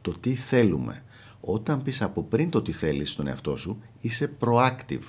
[0.00, 1.04] Το τι θέλουμε.
[1.48, 5.02] Όταν πεις από πριν το τι θέλεις στον εαυτό σου, είσαι proactive.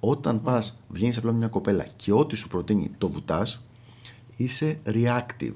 [0.00, 3.64] Όταν πας, βγαίνεις απλά με μια κοπέλα και ό,τι σου προτείνει το βουτάς,
[4.36, 5.54] είσαι reactive.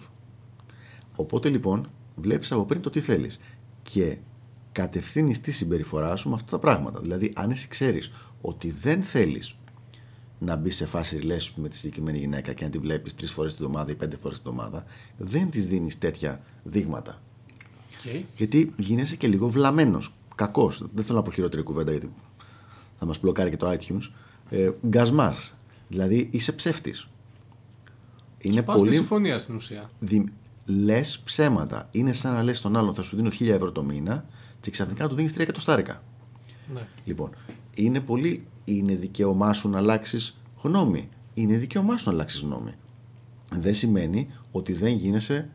[1.17, 3.41] Οπότε λοιπόν, βλέπεις από πριν το τι θέλεις
[3.83, 4.17] και
[4.73, 7.01] κατευθύνεις τη συμπεριφορά σου με αυτά τα πράγματα.
[7.01, 8.11] Δηλαδή, αν εσύ ξέρεις
[8.41, 9.57] ότι δεν θέλεις
[10.39, 13.55] να μπει σε φάση relationship με τη συγκεκριμένη γυναίκα και να τη βλέπεις τρεις φορές
[13.55, 14.85] την εβδομάδα ή πέντε φορές την εβδομάδα,
[15.17, 17.23] δεν της δίνεις τέτοια δείγματα.
[18.05, 18.23] Okay.
[18.37, 20.15] Γιατί γίνεσαι και λίγο βλαμμένος.
[20.35, 20.85] Κακός.
[20.95, 22.13] Δεν θέλω να πω χειρότερη κουβέντα γιατί
[22.99, 24.11] θα μας μπλοκάρει και το iTunes.
[24.51, 25.55] Ε, Γκασμάς.
[25.89, 27.09] Δηλαδή είσαι ψεύτης.
[28.39, 28.93] Είναι και πολύ.
[28.93, 29.91] συμφωνία στην ουσία.
[29.99, 30.25] Δι...
[30.67, 31.89] Λες ψέματα.
[31.91, 34.25] Είναι σαν να λες στον άλλον θα σου δίνω 1000 ευρώ το μήνα
[34.61, 36.03] και ξαφνικά του δίνεις 3 εκατοστάρικα.
[36.75, 36.87] Ναι.
[37.05, 37.31] Λοιπόν,
[37.75, 38.47] είναι πολύ.
[38.65, 41.09] Είναι δικαίωμά σου να αλλάξεις γνώμη.
[41.35, 42.75] Είναι δικαίωμά σου να αλλάξεις γνώμη.
[43.51, 45.51] Δεν σημαίνει ότι δεν γίνεσαι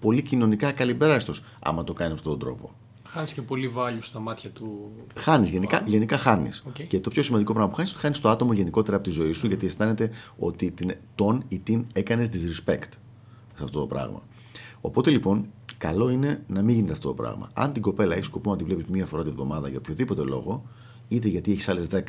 [0.00, 2.70] πολύ κοινωνικά καλυμπεράστο άμα το κάνει αυτόν τον τρόπο.
[3.04, 4.90] Χάνεις και πολύ value στα μάτια του.
[5.14, 6.64] Χάνεις, γενικά, γενικά χάνεις.
[6.88, 9.10] Και το πιο σημαντικό πράγμα που χάνεις είναι ότι χάνεις το άτομο γενικότερα από τη
[9.10, 12.92] ζωή σου, γιατί αισθάνεται ότι την, τον ή την έκανες disrespect
[13.56, 14.22] σε αυτό το πράγμα.
[14.80, 15.46] Οπότε λοιπόν,
[15.78, 17.50] καλό είναι να μην γίνεται αυτό το πράγμα.
[17.52, 20.64] Αν την κοπέλα έχεις σκοπό να τη βλέπεις μία φορά τη βδομάδα για οποιοδήποτε λόγο,
[21.08, 22.00] είτε γιατί έχεις άλλες 10,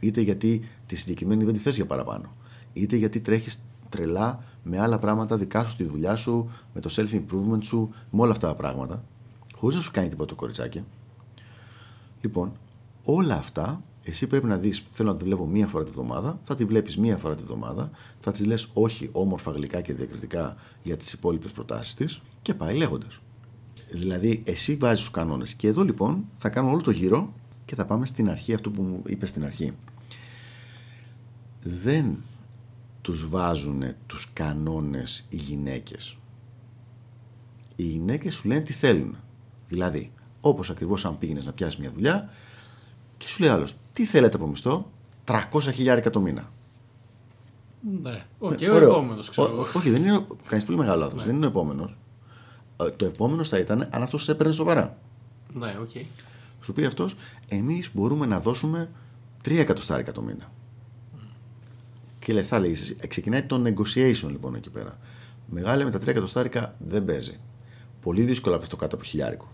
[0.00, 2.36] είτε γιατί τη συγκεκριμένη δεν τη θες για παραπάνω,
[2.72, 7.62] είτε γιατί τρέχεις τρελά με άλλα πράγματα δικά σου στη δουλειά σου, με το self-improvement
[7.62, 9.04] σου, με όλα αυτά τα πράγματα,
[9.54, 10.84] χωρίς να σου κάνει τίποτα το κοριτσάκι.
[12.20, 12.52] Λοιπόν,
[13.04, 16.54] όλα αυτά εσύ πρέπει να δεις, θέλω να τη βλέπω μία φορά τη βδομάδα, θα
[16.54, 17.90] τη βλέπεις μία φορά τη βδομάδα,
[18.20, 22.76] θα της λες όχι όμορφα γλυκά και διακριτικά για τις υπόλοιπες προτάσεις της και πάει
[22.76, 23.20] λέγοντας.
[23.90, 25.54] Δηλαδή, εσύ βάζεις τους κανόνες.
[25.54, 27.32] Και εδώ λοιπόν θα κάνω όλο το γύρο
[27.64, 29.72] και θα πάμε στην αρχή, αυτό που μου είπες στην αρχή.
[31.62, 32.16] Δεν
[33.02, 36.16] τους βάζουν τους κανόνες οι γυναίκες.
[37.76, 39.16] Οι γυναίκες σου λένε τι θέλουν.
[39.68, 42.30] Δηλαδή, όπως ακριβώς αν πήγαινες να πιάσεις μια δουλειά
[43.16, 44.90] και σου λέει άλλος, τι θέλετε από μισθό,
[45.24, 45.40] 300
[45.72, 46.50] χιλιάρικα το μήνα.
[48.02, 49.66] Ναι, okay, ναι, ο επόμενος ξέρω.
[49.74, 50.26] όχι, δεν είναι.
[50.46, 51.16] Κάνει πολύ μεγάλο λάθος.
[51.16, 51.22] Ναι.
[51.24, 51.96] Δεν είναι ο επόμενος.
[52.76, 54.98] Ε, το επόμενος θα ήταν αν αυτός σε έπαιρνε σοβαρά.
[55.52, 55.90] Ναι, OK.
[55.94, 56.04] Okay.
[56.60, 57.14] Σου πει αυτός,
[57.48, 58.90] εμείς μπορούμε να δώσουμε
[59.44, 60.52] 3 εκατοστάρικα το μήνα.
[62.24, 64.98] Και λέει, θα λέγει, ξεκινάει το negotiation λοιπόν εκεί πέρα.
[65.46, 67.40] Μεγάλη με τα 3 εκατοστάρικα δεν παίζει.
[68.00, 69.52] Πολύ δύσκολα πέφτει το κάτω από χιλιάρικο.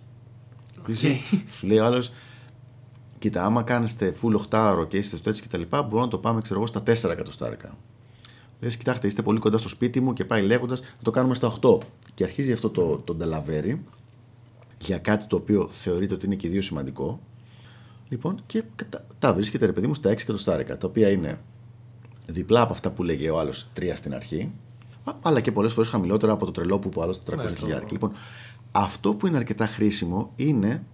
[0.88, 1.16] Okay.
[1.50, 2.12] Σου λέει ο άλλος,
[3.18, 6.18] κοίτα, άμα κάνετε full 8 και είστε στο έτσι και τα λοιπά, μπορώ να το
[6.18, 7.76] πάμε ξέρω εγώ στα 4 εκατοστάρικα.
[8.60, 11.58] Λες, κοιτάξτε, είστε πολύ κοντά στο σπίτι μου και πάει λέγοντας, θα το κάνουμε στα
[11.60, 11.78] 8.
[12.14, 13.84] Και αρχίζει αυτό το, το νταλαβέρι
[14.78, 17.20] για κάτι το οποίο θεωρείται ότι είναι και δύο σημαντικό.
[18.08, 21.38] Λοιπόν, και τα, τα βρίσκεται ρε παιδί μου στα 6 εκατοστάρικα, τα οποία είναι
[22.28, 24.50] διπλά από αυτά που λέγε ο άλλος τρία στην αρχή,
[25.22, 27.88] αλλά και πολλές φορές χαμηλότερα από το τρελό που είπε ο άλλος 400 ναι, χιλιάρια.
[27.90, 28.12] Λοιπόν,
[28.72, 30.84] αυτό που είναι αρκετά χρήσιμο είναι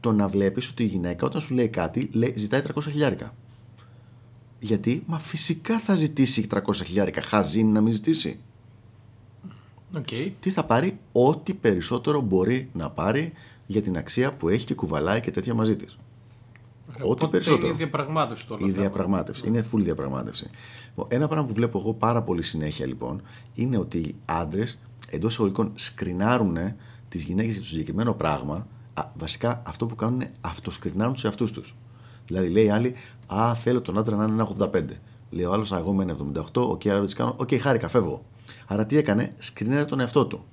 [0.00, 3.34] το να βλέπεις ότι η γυναίκα όταν σου λέει κάτι λέει, ζητάει 300 χιλιάρικα.
[4.60, 7.22] Γιατί, μα φυσικά θα ζητήσει 300 χιλιάρικα.
[7.22, 8.40] Χαζίνει να μην ζητήσει.
[9.96, 10.32] Okay.
[10.40, 13.32] Τι θα πάρει, ό,τι περισσότερο μπορεί να πάρει
[13.66, 15.98] για την αξία που έχει και κουβαλάει και τέτοια μαζί της.
[17.00, 17.66] Ό,τι περισσότερο.
[17.66, 18.66] Είναι η διαπραγμάτευση τώρα.
[18.66, 19.46] Η διαπραγμάτευση.
[19.46, 20.50] Είναι full διαπραγμάτευση.
[21.08, 23.22] Ένα πράγμα που βλέπω εγώ πάρα πολύ συνέχεια λοιπόν
[23.54, 24.78] είναι ότι οι άντρες
[25.10, 26.56] εντός εισαγωγικών σκρινάρουν
[27.08, 28.66] τις γυναίκες για το συγκεκριμένο πράγμα.
[28.94, 31.76] Α, βασικά αυτό που κάνουν είναι αυτοσκρινάρουν τους εαυτούς τους.
[32.26, 32.94] Δηλαδή λέει άλλη,
[33.26, 34.84] Α, θέλω τον άντρα να είναι ένα 85.
[35.30, 37.34] Λέει ο άλλος, Εγώ είμαι 78, OK, okay, άρα δεν τις κάνω.
[37.36, 38.24] OK, okay, χάρηκα, φεύγω.
[38.66, 40.44] Άρα τι έκανε, σκρίναρε τον εαυτό του.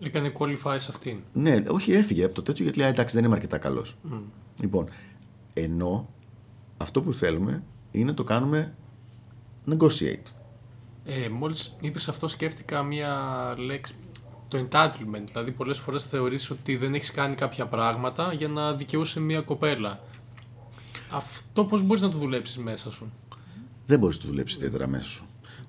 [0.00, 1.18] Έκανε qualify σε αυτήν.
[1.32, 3.96] Ναι, όχι, έφυγε από το τέτοιο γιατί λέει εντάξει, δεν είμαι αρκετά καλός.
[4.12, 4.16] Mm.
[4.60, 4.88] Λοιπόν,
[5.54, 6.08] ενώ
[6.76, 8.74] αυτό που θέλουμε είναι να το κάνουμε
[9.70, 10.32] negotiate.
[11.04, 13.14] Ε, μόλις είπες αυτό σκέφτηκα μία
[13.58, 13.94] λέξη,
[14.48, 15.24] το entitlement.
[15.26, 20.00] Δηλαδή πολλές φορές θεωρείς ότι δεν έχεις κάνει κάποια πράγματα για να δικαιούσαι μία κοπέλα.
[21.10, 23.12] Αυτό πώς μπορείς να το δουλέψεις μέσα σου;
[23.86, 25.24] Δεν μπορείς να το δουλέψεις ιδιαίτερα μέσα σου.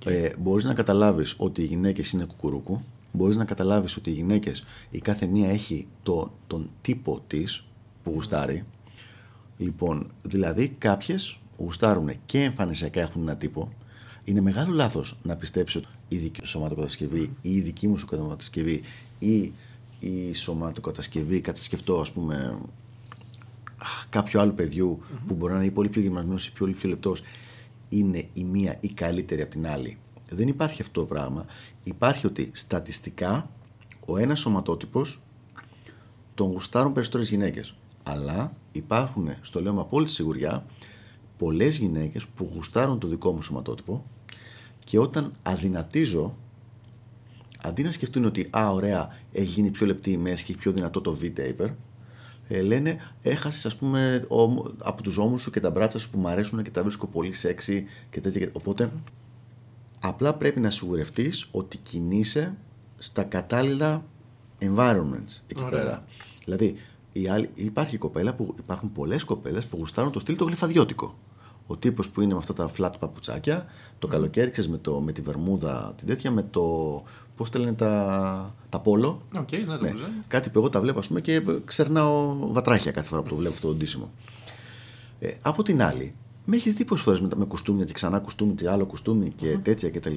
[0.05, 2.81] Ε, μπορείς να καταλάβεις ότι οι γυναίκες είναι κουκουρούκου.
[3.11, 7.65] Μπορείς να καταλάβεις ότι οι γυναίκες, η κάθε μία έχει το, τον τύπο της
[8.03, 8.63] που γουστάρει.
[9.63, 13.73] Λοιπόν, δηλαδή κάποιες γουστάρουν και εμφανισιακά έχουν ένα τύπο.
[14.25, 18.81] Είναι μεγάλο λάθος να πιστέψεις ότι η δική σου σωματοκατασκευή ή η δική μου σωματοκατασκευή
[19.19, 19.51] ή
[19.99, 22.57] η σωματοκατασκευή, κάτι σκεφτώ ας πούμε
[24.09, 25.17] κάποιο άλλο παιδιού mm-hmm.
[25.27, 27.21] που μπορεί να είναι πολύ πιο γυμνασμένος ή πολύ πιο λεπτός,
[27.89, 29.97] είναι η μία ή καλύτερη από την άλλη.
[30.29, 31.45] Δεν υπάρχει αυτό το πράγμα.
[31.83, 33.49] Υπάρχει ότι στατιστικά
[34.05, 35.19] ο ένας σωματότυπος
[36.33, 37.75] τον γουστάρουν περισσότερες γυναίκες.
[38.03, 40.65] Αλλά υπάρχουν, στο λέω με απόλυτη σιγουριά,
[41.37, 44.05] πολλές γυναίκες που γουστάρουν το δικό μου σωματότυπο
[44.83, 46.35] και όταν αδυνατίζω,
[47.61, 50.71] αντί να σκεφτούν ότι «Α, ωραία, έχει γίνει πιο λεπτή η μέση και έχει πιο
[50.71, 51.69] δυνατό το V-taper»,
[52.47, 54.27] ε, λένε έχασες ας πούμε
[54.77, 57.31] από τους ώμους σου και τα μπράτσα σου που μου αρέσουν και τα βρίσκω πολύ
[57.31, 58.49] σεξι και τέτοια.
[58.51, 58.91] Οπότε
[59.99, 62.55] απλά πρέπει να σιγουρευτείς ότι κινείσαι
[62.97, 64.03] στα κατάλληλα
[64.59, 66.03] environments εκεί πέρα.
[66.45, 66.75] Δηλαδή
[67.13, 71.15] η άλλη, υπάρχει κοπέλα που υπάρχουν πολλές κοπέλες που γουστάρουν το στυλ το γλυφαδιώτικο.
[71.67, 73.65] Ο τύπος που είναι με αυτά τα flat παπουτσάκια,
[73.99, 77.03] το καλοκαίρι ξέρεις με, το, με τη βερμούδα την τέτοια, με το
[77.35, 79.21] Πώς τα λένε τα, τα πόλο.
[79.35, 79.91] Okay, ναι, ναι.
[80.27, 83.53] Κάτι που εγώ τα βλέπω ας πούμε, και ξερνάω βατράχια κάθε φορά που το βλέπω
[83.53, 84.11] αυτό το ντύσιμο.
[85.19, 86.13] Ε, από την άλλη,
[86.45, 89.53] με έχεις δει πολλέ φορές με, με κουστούμια και ξανά κουστούμι και άλλο κουστούμι και
[89.53, 89.63] mm-hmm.
[89.63, 90.15] τέτοια κτλ.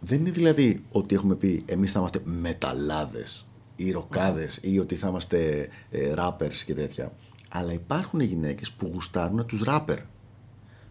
[0.00, 3.46] Δεν είναι δηλαδή ότι έχουμε πει εμείς θα είμαστε μεταλλάδες
[3.76, 4.66] ή ροκάδες mm.
[4.66, 7.12] ή ότι θα είμαστε ε, rappers και τέτοια.
[7.48, 9.98] Αλλά υπάρχουν γυναίκες που γουστάρουν τους ράπερ.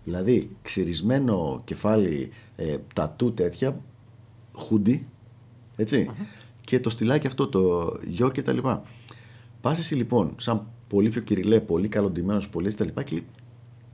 [0.03, 3.81] Δηλαδή, ξυρισμένο κεφάλι, ε, τατού τέτοια,
[4.53, 5.07] χούντι,
[6.61, 8.83] και το στυλάκι αυτό, το γιο και τα λοιπά.
[9.61, 13.21] Πας εσύ λοιπόν, σαν πολύ πιο κυριλέ, πολύ καλοντυμένος, πολύ τα λοιπά και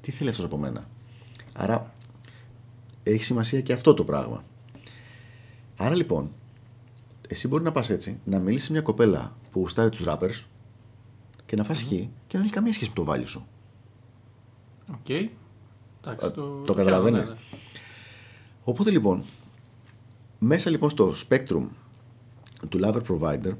[0.01, 0.89] τι θέλει αυτός από μένα;
[1.53, 1.93] Άρα
[3.03, 4.43] έχει σημασία και αυτό το πράγμα.
[5.77, 6.31] Άρα λοιπόν,
[7.31, 10.43] εσύ μπορεί να πας έτσι, να μιλήσεις σε μια κοπέλα που γουστάρει τους rappers
[11.45, 13.47] και να φας και να έχει καμία σχέση με το value σου.
[14.91, 14.95] OK.
[15.07, 15.27] Okay.
[16.19, 17.33] το, το, το καταλαβαίνεις.
[18.63, 19.23] Οπότε λοιπόν,
[20.39, 21.63] μέσα λοιπόν στο spectrum
[22.69, 23.53] του lover provider,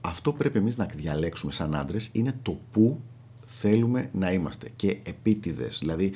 [0.00, 3.00] αυτό πρέπει εμείς να διαλέξουμε σαν άντρες είναι το που
[3.46, 5.78] θέλουμε να είμαστε και επίτηδες.
[5.78, 6.12] Δηλαδή,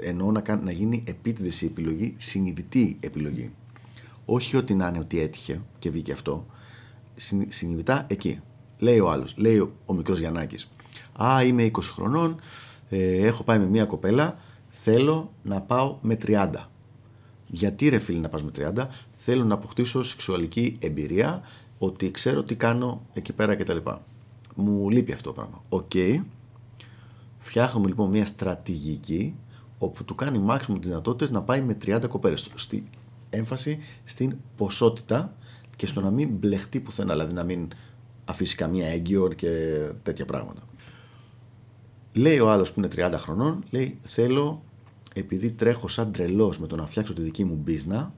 [0.00, 3.52] εννοώ να, να γίνει επίτηδες η επιλογή, συνειδητή επιλογή.
[4.30, 6.46] Όχι ότι να είναι ότι έτυχε και βγήκε αυτό.
[7.48, 8.40] Συνειδητά εκεί.
[8.78, 10.70] Λέει ο άλλος, λέει ο, ο μικρός Γιαννάκης.
[11.22, 12.40] Α, είμαι 20 χρονών,
[12.88, 16.50] ε, έχω πάει με μια κοπέλα, θέλω να πάω με 30.
[17.46, 21.42] Γιατί ρε φίλε να πας με 30, θέλω να αποκτήσω σεξουαλική εμπειρία,
[21.78, 23.78] ότι ξέρω τι κάνω εκεί πέρα κτλ.
[24.54, 25.62] Μου λείπει αυτό το πράγμα.
[25.68, 25.90] OK.
[25.94, 26.20] Okay.
[27.38, 29.34] Φτιάχνουμε λοιπόν μια στρατηγική
[29.78, 32.50] όπου του κάνει maximum τις δυνατότητες να πάει με 30 κοπέλες.
[32.54, 32.84] Στη
[33.30, 35.36] έμφαση στην ποσότητα
[35.76, 37.68] και στο να μην μπλεχτεί πουθενά, δηλαδή να μην
[38.24, 39.48] αφήσει καμία έγκυο και
[40.02, 40.62] τέτοια πράγματα.
[42.12, 44.62] Λέει ο άλλος που είναι 30 χρονών, λέει θέλω
[45.14, 48.12] επειδή τρέχω σαν τρελός με το να φτιάξω τη δική μου μπίζνα,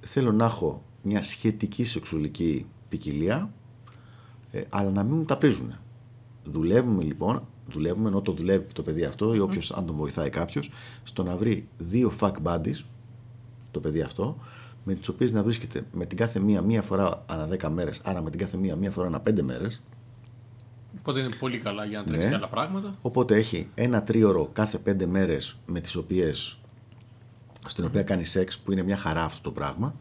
[0.00, 3.52] θέλω να έχω μια σχετική σεξουαλική ποικιλία,
[4.50, 5.74] ε, αλλά να μην μου τα πρίζουν.
[6.44, 10.70] Δουλεύουμε λοιπόν, δουλεύουμε ενώ το δουλεύει το παιδί αυτό, ή όποιος αν τον βοηθάει κάποιος,
[11.02, 12.84] στο να βρει δύο fuck buddies,
[13.72, 14.38] το παιδί αυτό,
[14.84, 18.22] με τις οποίες να βρίσκεται με την κάθε μία μία φορά ανά 10 μέρες, άρα
[18.22, 19.82] με την κάθε μία μία φορά ανά 5 μέρες,
[20.98, 22.34] Οπότε είναι πολύ καλά για να τρέξει ναι.
[22.34, 22.94] άλλα πράγματα.
[23.02, 26.58] Οπότε έχει ένα τρίωρο κάθε πέντε μέρες με τις οποίες.
[27.66, 29.94] στην οποία κάνει σεξ, που είναι μια χαρά αυτό το πράγμα,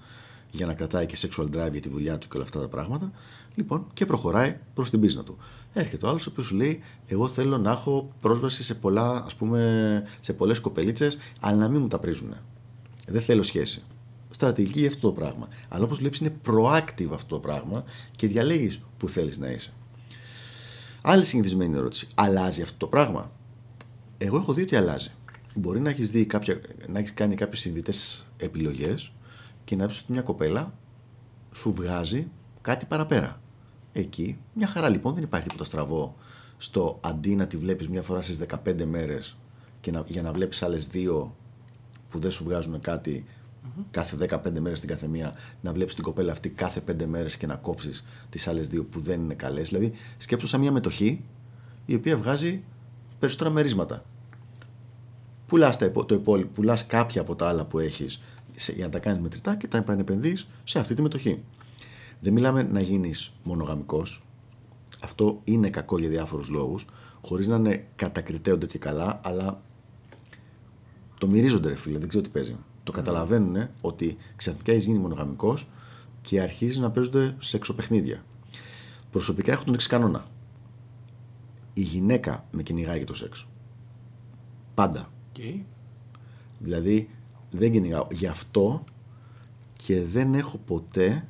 [0.51, 3.11] για να κρατάει και sexual drive για τη δουλειά του και όλα αυτά τα πράγματα.
[3.55, 5.37] Λοιπόν, και προχωράει προς την πίσνα του.
[5.73, 9.35] Έρχεται ο άλλος ο οποίος σου λέει: Εγώ θέλω να έχω πρόσβαση σε, πολλά, ας
[9.35, 12.35] πούμε, σε πολλές κοπελίτσες, αλλά να μην μου τα πρίζουν.
[13.11, 13.83] Δεν θέλω σχέση.
[14.29, 15.47] Στρατηγική για αυτό το πράγμα.
[15.69, 17.83] Αλλά όπως βλέπεις, είναι proactive αυτό το πράγμα
[18.15, 19.73] και διαλέγεις που θέλεις να είσαι.
[21.01, 22.07] Άλλη συνηθισμένη ερώτηση.
[22.15, 23.31] Αλλάζει αυτό το πράγμα;
[24.17, 25.11] Εγώ έχω δει ότι αλλάζει.
[25.55, 27.93] Μπορεί να έχεις δει κάποια, να έχεις κάνει κάποιες συνδυτέ
[28.37, 29.11] επιλογές
[29.63, 30.73] και να δεις ότι μια κοπέλα
[31.55, 32.27] σου βγάζει
[32.61, 33.41] κάτι παραπέρα.
[33.93, 36.15] Εκεί, μια χαρά λοιπόν, δεν υπάρχει τίποτα στραβό
[36.57, 39.37] στο αντί να τη βλέπεις μια φορά στις 15 μέρες
[39.81, 41.35] και να, για να βλέπεις άλλες δύο
[42.11, 43.25] που δεν σου βγάζουν κάτι
[43.65, 43.83] Mm-hmm.
[43.91, 47.55] κάθε 15 μέρες την καθεμία, να βλέπεις την κοπέλα αυτή κάθε 5 μέρες και να
[47.55, 49.69] κόψεις τις άλλες δύο που δεν είναι καλές.
[49.69, 51.23] Δηλαδή, σκέψου σαν μια μετοχή
[51.85, 52.63] η οποία βγάζει
[53.19, 54.03] περισσότερα μερίσματα.
[55.47, 58.21] Πουλάς το υπόλοιπο, πουλάς κάποια από τα άλλα που έχεις
[58.75, 61.43] για να τα κάνεις μετρητά και τα επανεπενδύεις σε αυτή τη μετοχή.
[62.19, 64.23] Δεν μιλάμε να γίνεις μονογαμικός.
[65.01, 66.85] Αυτό είναι κακό για διάφορους λόγους.
[67.21, 69.61] χωρίς να είναι κατακριτέονται και καλά, αλλά
[71.21, 72.55] το μυρίζονται, ρε φίλε, δεν ξέρω τι παίζει.
[72.83, 75.69] Το καταλαβαίνουν ότι ξαφνικά έχει γίνει μονογαμικός
[76.21, 78.23] και αρχίζει να παίζονται σεξοπαιχνίδια.
[79.11, 80.25] Προσωπικά έχω τον εξή κανόνα.
[81.73, 83.47] Η γυναίκα με κυνηγάει για το σεξ.
[84.73, 85.11] Πάντα.
[85.33, 85.59] Okay.
[86.59, 87.09] Δηλαδή
[87.51, 88.07] δεν κυνηγάω.
[88.11, 88.83] Γι' αυτό
[89.73, 91.27] και δεν έχω ποτέ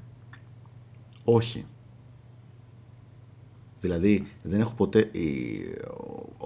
[1.23, 1.65] όχι.
[3.79, 5.11] Δηλαδή δεν έχω ποτέ.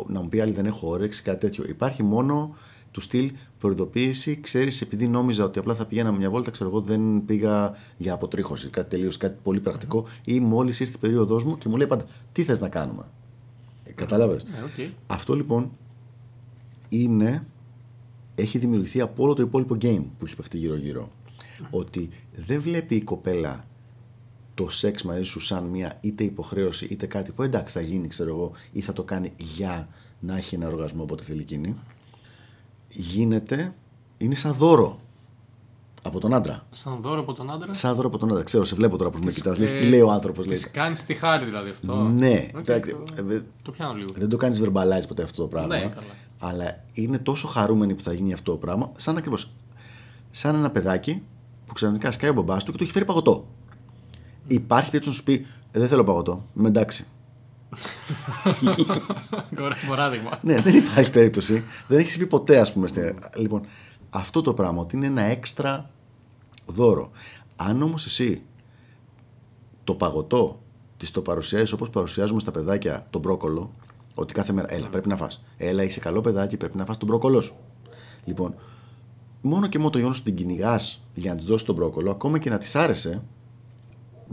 [0.08, 1.66] Να μου πει άλλη δεν έχω όρεξη, κάτι τέτοιο.
[1.68, 2.56] Υπάρχει μόνο
[2.96, 4.40] του στυλ προειδοποίηση.
[4.42, 8.70] Ξέρεις, επειδή νόμιζα ότι απλά θα πηγαίνα μια βόλτα, ξέρω εγώ, δεν πήγα για αποτρίχωση.
[8.70, 10.06] Κάτι τελείως, κάτι πολύ πρακτικό.
[10.26, 13.04] Ή μόλις ήρθε η περίοδός μου και μου λέει πάντα τι θες να κάνουμε;
[13.84, 14.90] Ε, Κατάλαβες; okay.
[15.08, 15.72] Αυτό λοιπόν
[16.90, 17.46] είναι.
[18.36, 21.12] Έχει δημιουργηθεί από όλο το υπόλοιπο game που έχει παιχτεί γύρω-γύρω.
[21.70, 23.66] Ότι δεν βλέπει η κοπέλα
[24.54, 28.30] το σεξ μαζί σου σαν μια είτε υποχρέωση είτε κάτι που εντάξει θα γίνει, ξέρω
[28.30, 29.88] εγώ, ή θα το κάνει για
[30.20, 31.76] να έχει ένα οργασμό όποτε θέλει εκείνη
[32.96, 33.74] γίνεται,
[34.18, 35.00] είναι σαν δώρο
[36.02, 36.66] από τον άντρα.
[36.70, 38.44] Σαν δώρο από τον άντρα; Σαν δώρο από τον άντρα.
[38.44, 39.60] Ξέρω, σε βλέπω τώρα που με κοιτάς.
[39.60, 40.46] Λες, ε, τι λέει ο άνθρωπος.
[40.46, 41.96] Της κάνεις τη χάρη δηλαδή αυτό.
[41.96, 44.14] Ναι, Okay, εντάξει, το, ε, το πιάνω λίγο.
[44.18, 45.76] δεν το κάνεις verbalize ποτέ αυτό το πράγμα.
[45.76, 46.06] Ναι, καλά.
[46.40, 49.52] Αλλά είναι τόσο χαρούμενη που θα γίνει αυτό το πράγμα, σαν ακριβώς.
[50.32, 51.22] Σαν ένα παιδάκι
[51.66, 53.46] που ξαφνικά σκάει ο μπαμπάς του και του έχει φέρει παγωτό.
[54.48, 56.46] Υπάρχει περίπτωση να σου πει: «Ε, Δεν θέλω παγωτό.
[56.54, 57.08] Με εντάξει.
[59.60, 60.40] Ωραίο παράδειγμα.
[60.42, 61.64] ναι, δεν υπάρχει περίπτωση.
[61.88, 62.88] Δεν έχεις συμβεί ποτέ, ας πούμε.
[62.88, 63.62] στη- Λοιπόν,
[64.10, 65.90] αυτό το πράγμα ότι είναι ένα έξτρα
[66.66, 67.12] δώρο.
[67.56, 68.42] Αν όμως εσύ
[69.84, 70.60] το παγωτό
[70.98, 73.74] της το παρουσιάζεις όπως παρουσιάζουμε στα παιδάκια τον μπρόκολο,
[74.16, 75.44] ότι κάθε μέρα, έλα, πρέπει να φας.
[75.58, 77.56] Έλα, είσαι καλό παιδάκι, πρέπει να φας τον μπρόκολό σου.
[78.26, 78.56] Λοιπόν,
[79.42, 82.38] μόνο και μόνο το γεγονός ότι την κυνηγάς για να της δώσεις τον μπρόκολο, ακόμα
[82.40, 83.22] και να της άρεσε,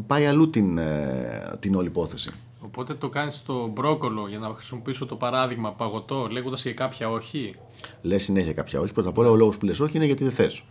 [0.06, 2.30] πάει αλλού την, ε, την όλη υπόθεση.
[2.64, 7.54] Οπότε το κάνεις στο μπρόκολο για να χρησιμοποιήσω το παράδειγμα παγωτό, λέγοντας για κάποια όχι;
[8.02, 8.92] Λες συνέχεια κάποια όχι.
[8.92, 10.64] Πρώτα απ' όλα ο λόγος που λες όχι είναι γιατί δεν θες.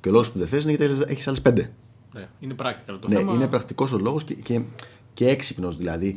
[0.00, 1.72] Και ο λόγος που δεν θες είναι γιατί έχεις άλλες πέντε.
[2.12, 3.32] Ναι, είναι practical το Ναι, θέμα.
[3.32, 4.60] είναι πρακτικός ο λόγος και, και,
[5.14, 6.16] και έξυπνος δηλαδή.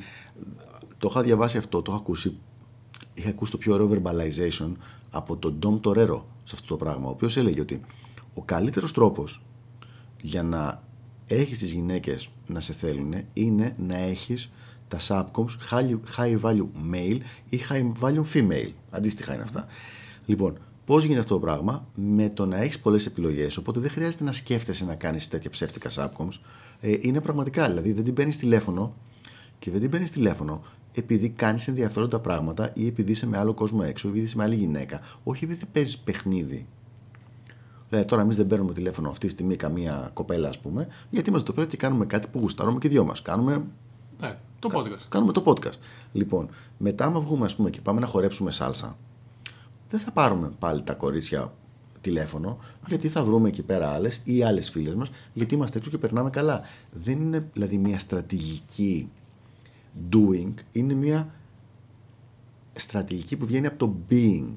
[0.98, 2.38] Το είχα διαβάσει αυτό, το είχα ακούσει.
[3.14, 4.72] Είχα ακούσει το πιο ωραίο verbalization
[5.12, 7.08] από τον Ντόμ Τορέρο σε αυτό το πράγμα.
[7.08, 7.82] Ο οποίος έλεγε ότι
[8.34, 9.42] ο καλύτερος τρόπος
[10.22, 10.84] για να
[11.28, 14.52] έχεις τις γυναίκες να σε θέλουν είναι να έχεις
[14.92, 17.18] τα subcoms high, high value male
[17.50, 18.72] ή high value female.
[18.90, 19.66] Αντίστοιχα είναι αυτά.
[20.26, 23.58] Λοιπόν, πώς γίνεται αυτό το πράγμα; Με το να έχεις πολλές επιλογές.
[23.58, 26.40] Οπότε δεν χρειάζεται να σκέφτεσαι να κάνεις τέτοια ψεύτικα subcoms.
[26.82, 27.68] Ε, είναι πραγματικά.
[27.68, 28.94] Δηλαδή δεν την παίρνεις τηλέφωνο
[29.60, 30.64] και δεν την παίρνεις τηλέφωνο
[30.94, 34.44] επειδή κάνεις ενδιαφέροντα πράγματα ή επειδή είσαι με άλλο κόσμο έξω, ή επειδή είσαι με
[34.44, 35.00] άλλη γυναίκα.
[35.24, 36.66] Όχι επειδή παίζεις παιχνίδι.
[37.90, 41.48] Δηλαδή, τώρα εμείς δεν παίρνουμε τηλέφωνο αυτή τη στιγμή καμία κοπέλα, ας πούμε, γιατί είμαστε
[41.48, 43.22] το πέρα και κάνουμε κάτι που γουστάρουμε και οι δυο μας.
[43.22, 43.64] Κάνουμε,
[44.20, 45.06] Ναι, το podcast.
[45.10, 45.78] κάνουμε το podcast.
[46.12, 48.98] Λοιπόν, μετά, άμα βγούμε ας πούμε, και πάμε να χορέψουμε σάλσα,
[49.90, 51.54] δεν θα πάρουμε πάλι τα κορίτσια
[52.02, 52.58] τηλέφωνο,
[52.88, 56.30] γιατί θα βρούμε εκεί πέρα άλλες ή άλλες φίλες μας, γιατί είμαστε έξω και περνάμε
[56.30, 56.62] καλά.
[56.92, 59.10] Δεν είναι δηλαδή μια στρατηγική
[60.12, 61.34] doing, είναι μια
[62.74, 64.54] στρατηγική που βγαίνει από το being.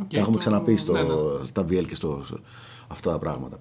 [0.00, 1.10] OK, τα έχουμε το- ξαναπεί στο, ναι, ναι.
[1.44, 2.24] στα VL και στο,
[2.88, 3.58] αυτά τα πράγματα.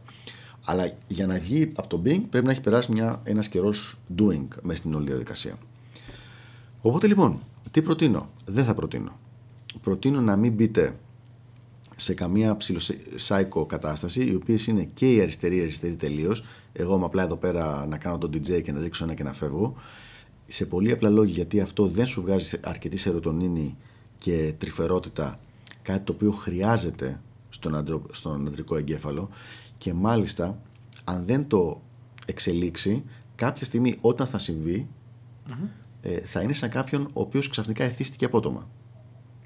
[0.66, 4.48] Αλλά για να βγει από το being πρέπει να έχει περάσει μια, ένας καιρός doing
[4.62, 5.56] μέσα στην όλη διαδικασία.
[6.82, 7.40] Οπότε λοιπόν,
[7.72, 9.12] τι προτείνω; Δεν θα προτείνω.
[9.82, 10.96] Προτείνω να μην μπείτε
[11.96, 16.44] σε καμία ψιλοσάικο κατάσταση, οι οποίες είναι και η αριστερή η αριστερή τελείως.
[16.74, 19.34] Εγώ είμαι απλά εδώ πέρα να κάνω τον DJ και να ρίξω ένα και να
[19.34, 19.76] φεύγω.
[20.48, 23.78] Σε πολύ απλά λόγια, γιατί αυτό δεν σου βγάζει σε- αρκετή σερωτονίνη
[24.18, 25.40] και τρυφερότητα,
[25.82, 27.20] κάτι το οποίο χρειάζεται
[27.50, 29.30] στον, αντρο, στον αντρικό εγκέφαλο
[29.78, 30.62] και μάλιστα
[31.04, 31.82] αν δεν το
[32.26, 33.04] εξελίξει
[33.36, 34.88] κάποια στιγμή όταν θα συμβει
[36.02, 38.68] ε, θα είναι σαν κάποιον ο οποίος ξαφνικά εθίστηκε απότομα.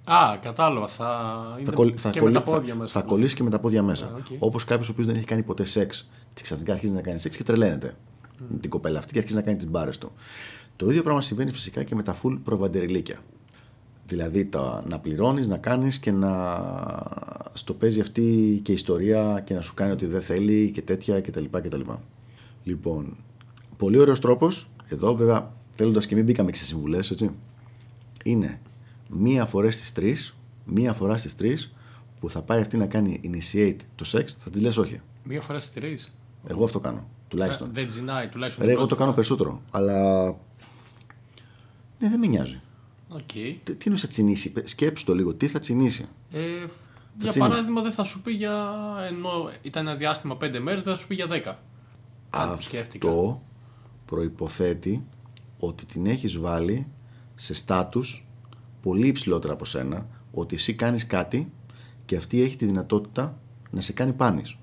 [0.05, 0.87] Α, κατάλαβα.
[0.87, 2.91] Θα, είναι Θα, κολλ- θα, και κολλ- με τα θα- πόδια μέσα.
[2.99, 4.05] θα κολλήσει και με τα πόδια μέσα.
[4.05, 4.25] Α, οκ.
[4.39, 7.37] Όπως κάποιος ο οποίος δεν έχει κάνει ποτέ σεξ και ξαφνικά αρχίζει να κάνει σεξ
[7.37, 7.95] και τρελαίνεται
[8.49, 10.11] με την κοπέλα αυτή και αρχίζει να κάνει τις μπάρες του.
[10.75, 13.17] Το ίδιο πράγμα συμβαίνει φυσικά και με τα full προβαϊντεριλίκια.
[14.07, 16.31] Δηλαδή τα, να πληρώνεις, να κάνεις και να
[17.53, 21.21] στο παίζει αυτή και η ιστορία και να σου κάνει ότι δεν θέλει και τέτοια
[21.21, 21.43] κτλ.
[21.51, 21.81] κτλ.
[22.63, 23.17] Λοιπόν,
[23.77, 24.67] πολύ ωραίος τρόπος.
[24.89, 27.31] Εδώ βέβαια θέλοντας και μην μπήκαμε και σε συμβουλές, έτσι.
[28.23, 28.59] Είναι
[29.09, 31.73] μία φορά στις τρεις, μία φορά στις τρεις
[32.19, 35.01] που θα πάει αυτή να κάνει initiate το σεξ, θα της λες όχι.
[35.23, 36.13] Μία φορά στις τρεις.
[36.47, 37.07] Εγώ αυτό κάνω.
[37.27, 37.69] Τουλάχιστον.
[37.73, 38.65] Δεν τσινάει τουλάχιστον.
[38.65, 39.13] Ρε, την εγώ το πρώτη κάνω φορά.
[39.13, 39.61] περισσότερο.
[39.71, 40.25] Αλλά.
[41.99, 42.61] Ναι, δεν με νοιάζει.
[43.09, 43.31] Οκ.
[43.63, 46.07] Τι, τι είναι θα τσινήσει, Πε- σκέψου το λίγο, τι θα τσινήσει.
[46.31, 46.39] Ε,
[47.17, 47.37] για τσίνεις.
[47.49, 48.73] παράδειγμα, δεν θα σου πει για.
[49.07, 51.59] ενώ ήταν ένα διάστημα 5 μέρες, δεν θα σου πει για 10.
[52.29, 53.07] Κάτι που σκέφτηκα.
[53.07, 53.41] Αυτό
[54.05, 55.03] προϋποθέτει
[55.67, 56.87] ότι την έχεις βάλει
[57.35, 58.25] σε στάτους
[58.81, 61.51] πολύ υψηλότερα από σένα ότι εσύ κάνεις κάτι
[62.05, 63.37] και αυτή έχει τη δυνατότητα
[63.71, 64.57] να σε κάνει πάνης.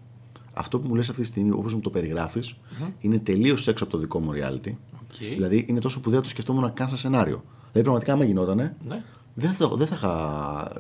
[0.53, 2.55] Αυτό που μου λες αυτή τη στιγμή, όπως μου το περιγραφεις
[3.01, 4.69] είναι τελείως έξω από το δικό μου reality.
[4.69, 5.35] Okay.
[5.35, 7.45] Δηλαδή είναι τόσο που δεν το σκεφτόμουν να κάνω σαν σενάριο.
[7.61, 9.03] Δηλαδή πραγματικά άμα γινότανε, Ναι.
[9.35, 10.73] δεν θα, δεν θα, είχα-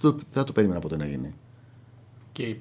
[0.00, 1.34] δεν θα το περίμενα ποτέ να γίνει.
[2.32, 2.56] Και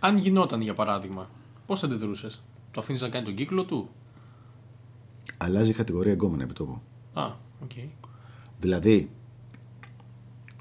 [0.00, 1.28] αν γινόταν για παράδειγμα,
[1.66, 3.88] πώς θα αντιδρούσες, Το αφήνεις να κάνει τον κύκλο του;
[5.36, 6.80] Αλλάζει η κατηγορία η γκόμενα επί τόπου.
[7.12, 7.30] Α,
[7.62, 7.70] οκ.
[8.58, 9.10] Δηλαδή,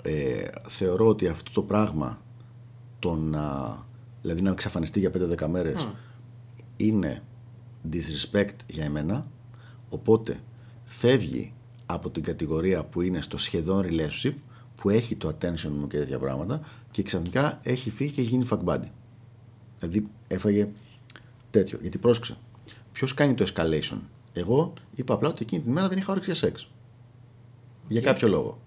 [0.02, 2.22] ε, θεωρώ ότι αυτό το πράγμα,
[3.00, 3.78] το να,
[4.22, 5.88] δηλαδή να εξαφανιστεί για 5-10 μέρες,
[6.78, 7.24] είναι
[7.92, 9.28] disrespect για εμένα,
[9.90, 10.40] οπότε
[10.84, 11.54] φεύγει
[11.86, 14.34] από την κατηγορία που είναι στο σχεδόν relationship,
[14.76, 16.62] που έχει το attention μου και τέτοια πράγματα
[16.92, 18.90] και ξαφνικά έχει φύγει και έχει γίνει fuck buddy.
[19.80, 20.68] Δηλαδή έφαγε
[21.50, 21.78] τέτοιο.
[21.82, 22.38] Γιατί πρόσεξε.
[22.92, 23.98] Ποιος κάνει το escalation;
[24.38, 26.70] Εγώ είπα απλά ότι εκείνη την μέρα δεν είχα όρεξη για σεξ.
[27.88, 28.60] Για κάποιο λόγο.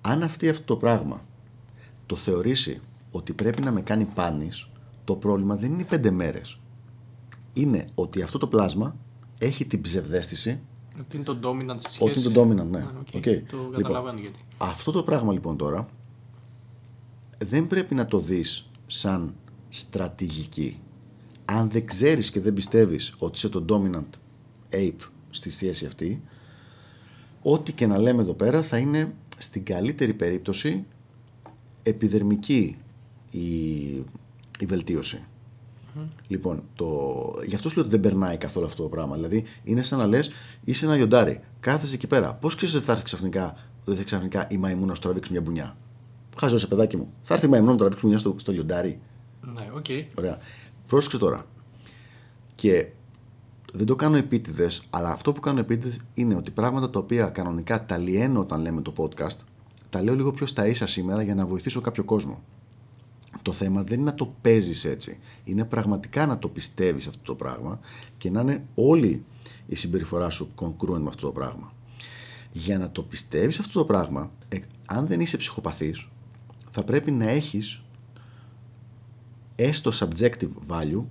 [0.00, 1.24] Αν αυτή αυτό το πράγμα
[2.06, 2.80] το θεωρήσει
[3.10, 4.68] ότι πρέπει να με κάνει πάνης,
[5.04, 6.58] το πρόβλημα δεν είναι οι πέντε μέρες.
[7.52, 8.96] Είναι ότι αυτό το πλάσμα
[9.38, 10.60] έχει την ψευδέστηση
[11.00, 12.10] Ότι είναι το dominant στη σχέση.
[12.10, 12.78] ότι είναι το dominant, ναι.
[12.78, 13.14] Α, OK.
[13.14, 13.22] OK.
[13.22, 14.38] Το Λοιπόν, καταλαβαίνω γιατί.
[14.58, 15.88] Αυτό το πράγμα λοιπόν τώρα
[17.38, 19.34] δεν πρέπει να το δεις σαν
[19.68, 20.80] στρατηγική.
[21.44, 24.18] Αν δεν ξέρεις και δεν πιστεύεις ότι είσαι το dominant
[24.72, 26.22] ape στη σχέση αυτή,
[27.42, 30.84] ό,τι και να λέμε εδώ πέρα θα είναι στην καλύτερη περίπτωση
[31.82, 32.76] επιδερμική
[33.30, 33.46] η,
[34.58, 35.22] η βελτίωση.
[36.28, 36.86] Λοιπόν, το...
[37.46, 39.14] γι' αυτό σου λέω ότι δεν περνάει καθόλου αυτό το πράγμα.
[39.14, 40.30] Δηλαδή, είναι σαν να λες,
[40.64, 42.34] είσαι ένα λιοντάρι, κάθεσαι εκεί πέρα.
[42.34, 45.40] Πώς ξέρεις ότι θα έρθει ξαφνικά, δεν θα ξαφνικά η μαϊμού να σου τραβήξει μια
[45.40, 45.76] μπουνιά;
[46.36, 47.12] Χαζό είσαι παιδάκι μου.
[47.22, 49.00] Θα έρθει η μαϊμού να μου τραβήξει μια στο, στο λιοντάρι.
[49.40, 49.86] Ναι, οκ.
[50.14, 50.38] Ωραία.
[50.86, 51.46] Πρόσεξε τώρα.
[52.54, 52.86] Και
[53.72, 57.86] δεν το κάνω επίτηδες, αλλά αυτό που κάνω επίτηδες είναι ότι πράγματα τα οποία κανονικά
[57.86, 59.36] τα λειαίνω όταν λέμε το podcast,
[59.88, 62.42] τα λέω λίγο πιο στα ίσα σήμερα για να βοηθήσω κάποιο κόσμο.
[63.42, 65.18] Το θέμα δεν είναι να το παίζεις έτσι.
[65.44, 67.78] Είναι πραγματικά να το πιστεύεις αυτό το πράγμα
[68.18, 69.24] και να είναι όλη
[69.66, 71.72] η συμπεριφορά σου congruent με αυτό το πράγμα.
[72.52, 76.08] Για να το πιστεύεις αυτό το πράγμα, ε, αν δεν είσαι ψυχοπαθής,
[76.70, 77.82] θα πρέπει να έχεις
[79.56, 81.04] έστω subjective value,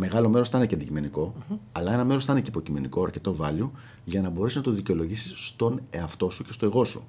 [0.00, 1.34] μεγάλο μέρος θα είναι και αντικειμενικό
[1.72, 3.70] αλλά ένα μέρος θα είναι και υποκειμενικό, αρκετό value,
[4.04, 7.04] για να μπορέσεις να το δικαιολογήσεις στον εαυτό σου και στο εγώ σου.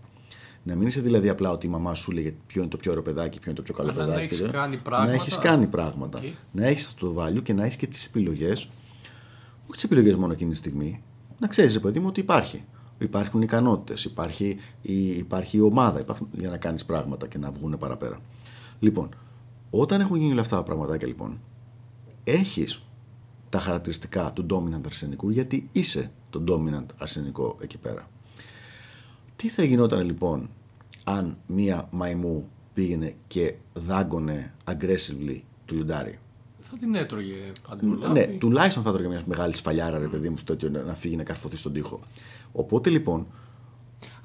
[0.64, 3.04] Να μην είσαι δηλαδή απλά ότι η μαμά σου 'λεγε ποιο είναι το πιο ωραίο
[3.04, 4.24] παιδάκι, ποιο είναι το πιο καλό Αλλά να παιδάκι.
[4.24, 4.60] έχεις και τέτοια.
[4.60, 5.10] κάνει πράγματα.
[5.12, 6.18] Να έχεις κάνει πράγματα.
[6.20, 6.24] Οκ.
[6.52, 8.70] Να έχεις αυτό το value και να έχεις και τις επιλογές.
[9.62, 11.04] Όχι τις επιλογές μόνο εκείνη τη στιγμή.
[11.40, 12.64] Να ξέρεις, παιδί μου, ότι υπάρχει.
[12.98, 17.78] Υπάρχουν ικανότητες, υπάρχει, η, υπάρχει η ομάδα υπάρχουν, για να κάνεις πράγματα και να βγουν
[17.78, 18.20] παραπέρα.
[18.80, 19.10] Λοιπόν,
[19.70, 21.40] όταν έχουν γίνει όλα αυτά τα πραγματάκια, λοιπόν,
[22.24, 22.82] έχεις
[23.50, 28.10] τα χαρακτηριστικά του dominant αρσενικού γιατί είσαι το dominant αρσενικό εκεί πέρα.
[29.36, 30.50] Τι θα γινόταν λοιπόν
[31.04, 36.20] αν μία μαϊμού πήγαινε και δάγκωνε aggressively του λιοντάρι.
[36.60, 38.12] Θα την έτρωγε αντιμετώπιση.
[38.12, 41.24] Ναι, τουλάχιστον θα τρώγε μια μεγάλη σπαλιάρα, ρε παιδί μου, στο τέτοιο, να φύγει να
[41.24, 42.00] καρφωθεί στον τοίχο.
[42.52, 43.28] Οπότε λοιπόν,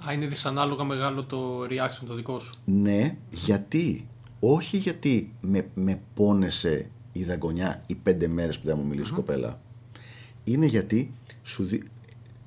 [0.09, 2.55] Α, είναι δυσανάλογα μεγάλο το reaction το δικό σου.
[2.65, 4.09] ναι, γιατί.
[4.41, 9.61] Όχι γιατί με, με πόνεσε η δαγκονιά οι πέντε μέρες που δεν μου μιλήσει κοπέλα.
[10.45, 11.13] Είναι γιατί
[11.43, 11.83] σου δι...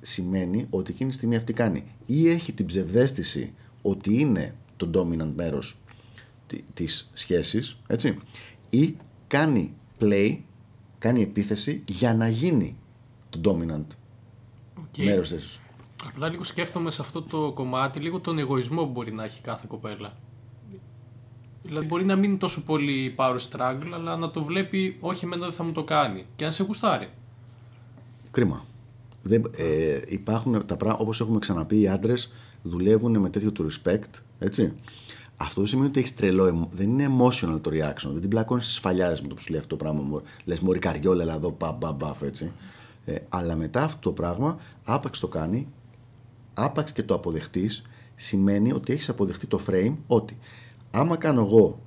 [0.02, 5.32] σημαίνει ότι εκείνη τη στιγμή αυτή κάνει ή έχει την ψευδέστηση ότι είναι το dominant
[5.36, 5.78] μέρος
[6.48, 8.18] τη- της σχέσης, έτσι,
[8.70, 8.96] ή
[9.28, 10.38] κάνει play,
[11.00, 12.78] κάνει επίθεση για να γίνει
[13.30, 13.86] το dominant
[14.78, 14.98] OK.
[14.98, 15.60] μέρος της.
[16.08, 19.66] Απλά λίγο σκέφτομαι σε αυτό το κομμάτι λίγο τον εγωισμό που μπορεί να έχει κάθε
[19.68, 20.18] κοπέλα.
[21.70, 25.44] Δηλαδή μπορεί να μην είναι τόσο πολύ power struggle, αλλά να το βλέπει όχι εμένα
[25.44, 26.26] δεν θα μου το κάνει.
[26.36, 27.10] Και αν σε γουστάρει.
[28.32, 28.66] Κρίμα.
[29.22, 32.32] Δεν, ε, υπάρχουν τα πράγματα, όπως έχουμε ξαναπεί, οι άντρες
[32.64, 34.74] δουλεύουν με τέτοιο του respect, έτσι.
[35.38, 38.10] Αυτό δεν σημαίνει ότι έχεις τρελό, εμ- δεν είναι emotional το reaction.
[38.12, 40.22] Δεν την πλακώνεις στις φαλιάρες με το που σου λέει αυτό το πράγμα.
[40.46, 42.52] Λες, Μωρή καριόλα, έλα εδώ, πα, πα, πα, έτσι.
[43.06, 45.68] Ε, αλλά μετά αυτό το πράγμα, άπαξ το κάνει,
[46.54, 47.82] άπαξ και το αποδεχτείς,
[48.16, 50.38] σημαίνει ότι έχεις αποδεχτεί το frame ότι
[50.92, 51.80] άμα κάνω εγώ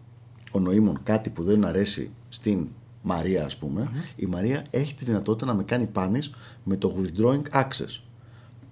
[0.52, 2.68] ο νοήμων κάτι που δεν αρέσει στην
[3.02, 6.34] Μαρία, ας πούμε, η Μαρία έχει τη δυνατότητα να με κάνει πάνης
[6.64, 8.00] με το withdrawing access.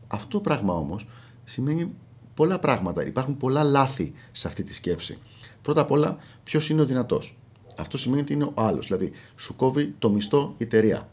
[0.07, 1.07] Αυτό το πράγμα όμως
[1.45, 1.93] σημαίνει
[2.35, 3.07] πολλά πράγματα.
[3.07, 5.19] Υπάρχουν πολλά λάθη σε αυτή τη σκέψη.
[5.63, 7.39] Πρώτα απ' όλα, ποιος είναι ο δυνατός;
[7.77, 8.87] Αυτό σημαίνει ότι είναι ο άλλος.
[8.87, 11.09] Δηλαδή, σου κόβει το μισθό η εταιρεία.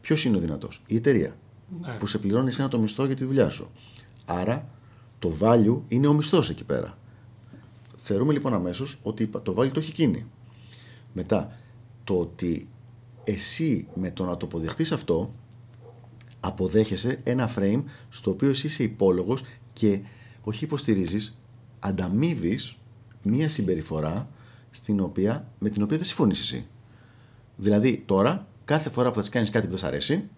[0.00, 1.36] Ποιος είναι ο δυνατός, η εταιρεία.
[1.80, 1.96] Ναι.
[1.98, 3.70] Που σε πληρώνει εσένα το μισθό για τη δουλειά σου.
[4.24, 4.68] Άρα,
[5.18, 6.98] το value είναι ο μισθός εκεί πέρα.
[8.08, 10.26] Θεωρούμε λοιπόν αμέσως ότι το value το έχει εκείνη.
[11.12, 11.52] Μετά,
[12.04, 12.68] το ότι
[13.24, 15.34] εσύ με το να το αποδεχτείς αυτό,
[16.40, 19.42] αποδέχεσαι ένα frame στο οποίο εσύ είσαι υπόλογος
[19.72, 20.00] και
[20.42, 21.38] όχι υποστηρίζεις,
[21.78, 22.76] ανταμείβεις
[23.22, 24.28] μία συμπεριφορά
[24.70, 26.66] στην οποία, με την οποία δεν συμφωνείς εσύ.
[27.56, 30.28] Δηλαδή, τώρα, κάθε φορά που θα της κάνεις κάτι που δεν σ' αρέσει,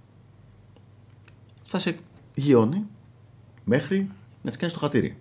[1.64, 1.98] θα σε
[2.34, 2.86] γειώνει
[3.64, 4.10] μέχρι
[4.42, 5.16] να της κάνεις το χατήρι.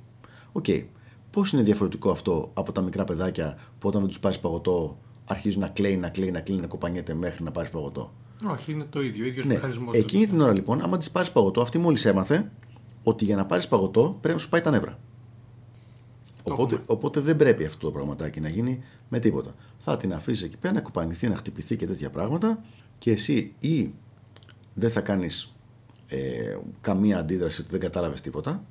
[0.52, 0.66] OK.
[0.68, 0.86] Okay.
[1.32, 5.62] Πώς είναι διαφορετικό αυτό από τα μικρά παιδάκια που όταν δεν τους πάρεις παγωτό αρχίζουν
[5.62, 8.14] να κλαίει, να κλαίει, να κλαίει, να κοπανιέται μέχρι να πάρεις παγωτό;
[8.50, 9.26] Όχι, είναι το ίδιο.
[9.26, 9.54] ίδιος ναι.
[9.54, 9.96] μηχανισμός.
[9.96, 12.52] Εκείνη την ώρα λοιπόν, άμα της πάρεις παγωτό, αυτή μόλις έμαθε
[13.04, 15.00] ότι για να πάρεις παγωτό πρέπει να σου πάει τα νεύρα.
[16.44, 19.56] Οπότε, οπότε δεν πρέπει αυτό το πραγματάκι να γίνει με τίποτα.
[19.80, 22.64] Θα την αφήσεις εκεί πέρα να κοπανηθεί, να χτυπηθεί και τέτοια πράγματα
[22.98, 23.92] και εσύ ή
[24.74, 25.56] δεν θα κάνεις
[26.08, 28.64] ε, καμία αντίδραση ότι δεν κατάλαβες τίποτα.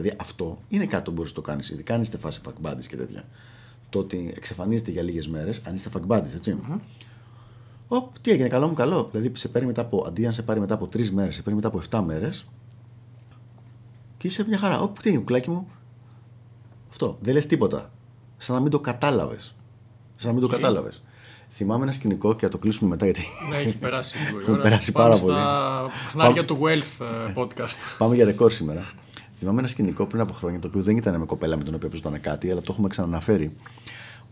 [0.00, 1.70] Δηλαδή αυτό είναι κάτι που μπορείς να το κάνεις.
[1.70, 3.24] Ειδικά αν είστε φάση fuck buddies και τέτοια.
[3.88, 6.56] Το ότι εξαφανίζεται για λίγες μέρες, αν είστε fuck buddies, έτσι.
[6.60, 6.78] Mm-hmm.
[7.88, 9.08] Ο, τι έγινε, καλό μου καλό.
[9.10, 11.60] Δηλαδή σε παίρνει μετά από, αντί αν σε πάρει μετά από τρεις μέρες, σε παίρνει
[11.60, 12.46] μετά από 7 μέρες.
[14.16, 14.80] Και είσαι μια χαρά.
[14.80, 15.68] Ωπ, τι έγινε, κουκλάκι μου.
[16.90, 17.18] Αυτό.
[17.20, 17.90] Δεν λες τίποτα.
[18.36, 19.54] Σαν να μην το κατάλαβες.
[20.18, 21.02] Σαν να μην το κατάλαβες.
[21.50, 23.22] Θυμάμαι ένα σκηνικό και θα το κλείσουμε μετά γιατί.
[23.50, 24.40] Ναι, έχει περάσει λίγο.
[24.40, 25.32] Έχουμε περάσει πάρα πολύ.
[25.32, 27.76] Στα χνάρια του Wealth ε, podcast.
[27.98, 28.92] Πάμε για ρεκόρ σήμερα.
[29.38, 31.88] Θυμάμαι ένα σκηνικό πριν από χρόνια, το οποίο δεν ήταν με κοπέλα με την οποία
[31.88, 33.52] παίζονταν κάτι, αλλά το έχουμε ξαναναφέρει.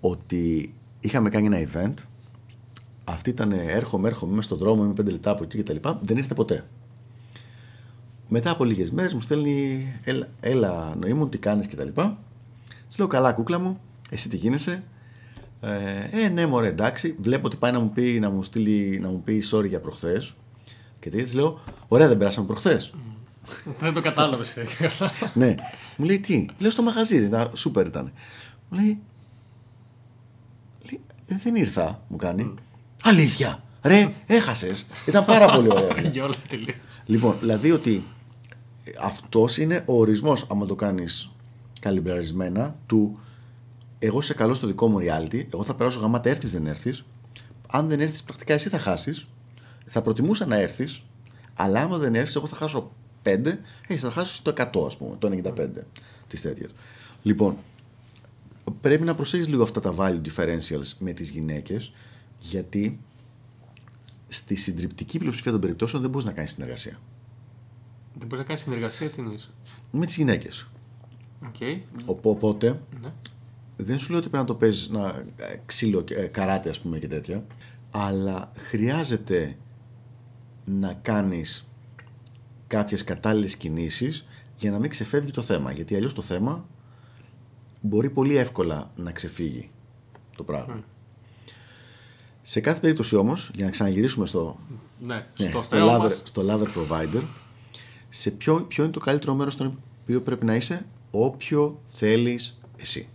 [0.01, 1.95] Ότι είχαμε κάνει ένα event.
[3.05, 5.89] Αυτή ήταν έρχομαι, έρχομαι, είμαι στον δρόμο, είμαι πέντε λεπτά από εκεί κτλ.
[6.01, 6.65] Δεν ήρθε ποτέ.
[8.29, 11.89] Μετά από λίγες μέρες μου στέλνει, έλα, έλα νοή μου, τι κάνεις κτλ.
[12.89, 13.81] Της λέω, καλά, κούκλα μου,
[14.11, 14.83] εσύ τι γίνεσαι;
[15.61, 17.17] Ε, ε, ναι, μωρέ, εντάξει.
[17.21, 20.35] Βλέπω ότι πάει να μου πει, να μου στείλει, να μου πει sorry για προχθές.
[21.01, 22.95] Και τι λέω, ωραία, δεν περάσαμε προχθές.
[23.81, 24.57] Δεν το κατάλαβες.
[25.35, 25.55] ναι.
[25.97, 28.13] Μου λέει τι; Λέω στο μαγαζί, ήταν, σούπερ ήταν.
[28.69, 28.99] Μου λέει,
[30.91, 32.55] λέει δεν ήρθα, μου κάνει.
[33.03, 33.63] Αλήθεια.
[33.83, 34.87] Ρε, έχασες.
[35.07, 35.91] Ήταν πάρα πολύ ωραία.
[37.05, 38.05] λοιπόν, δηλαδή ότι
[39.01, 41.31] αυτός είναι ο ορισμός, άμα το κάνεις
[41.81, 43.19] καλυμπραρισμένα, του
[43.99, 47.05] εγώ σε καλός στο δικό μου reality, εγώ θα περάσω γαμάτα έρθεις δεν έρθεις.
[47.69, 49.27] Αν δεν έρθεις, πρακτικά εσύ θα χάσεις.
[49.87, 51.03] Θα προτιμούσα να έρθεις,
[51.55, 52.93] αλλά άμα δεν έρθεις, εγώ θα χάσω
[53.27, 53.59] 5,
[53.89, 55.85] εσύ θα χάσεις το 100, ας πούμε, το 95
[56.29, 56.71] της τέτοιας.
[57.23, 57.57] Λοιπόν,
[58.81, 61.93] πρέπει να προσέχει λίγο αυτά τα value differentials με τις γυναίκες,
[62.39, 63.01] γιατί
[64.29, 66.99] στη συντριπτική πλειοψηφία των περιπτώσεων δεν μπορείς να κάνεις συνεργασία.
[68.19, 69.49] Δεν μπορείς να κάνεις συνεργασία, τι εννοείς;
[69.91, 70.67] Με τις γυναίκες.
[71.43, 71.81] Okay.
[72.05, 73.13] Οπότε, ναι.
[73.77, 76.99] δεν σου λέω ότι πρέπει να το παίζεις να ε, ξύλο, ε, καράτε, ας πούμε
[76.99, 77.45] και τέτοια,
[77.91, 79.57] αλλά χρειάζεται
[80.65, 81.66] να κάνεις
[82.67, 85.73] κάποιες κατάλληλες κινήσεις για να μην ξεφεύγει το θέμα.
[85.73, 86.65] Γιατί αλλιώς το θέμα
[87.81, 89.71] μπορεί πολύ εύκολα να ξεφύγει
[90.37, 90.85] το πράγμα.
[92.43, 94.59] Σε κάθε περίπτωση όμως, για να ξαναγυρίσουμε στο,
[95.01, 97.23] ναι, ναι, στο, στο, lover, στο lover provider,
[98.09, 103.09] σε ποιο, ποιο είναι το καλύτερο μέρος στον οποίο πρέπει να είσαι, όποιο θέλεις εσύ.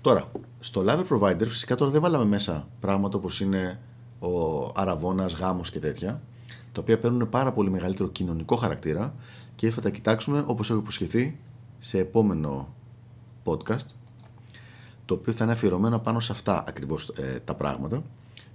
[0.00, 0.30] Τώρα,
[0.60, 3.80] στο lover provider φυσικά τώρα δεν βάλαμε μέσα πράγματα όπως είναι
[4.18, 6.22] ο αραβώνας, γάμος και τέτοια,
[6.74, 9.14] τα οποία παίρνουν πάρα πολύ μεγαλύτερο κοινωνικό χαρακτήρα
[9.56, 11.38] και θα τα κοιτάξουμε όπως έχω υποσχεθεί
[11.78, 12.74] σε επόμενο
[13.44, 13.86] podcast
[15.04, 18.02] το οποίο θα είναι αφιερωμένο πάνω σε αυτά ακριβώς ε, τα πράγματα.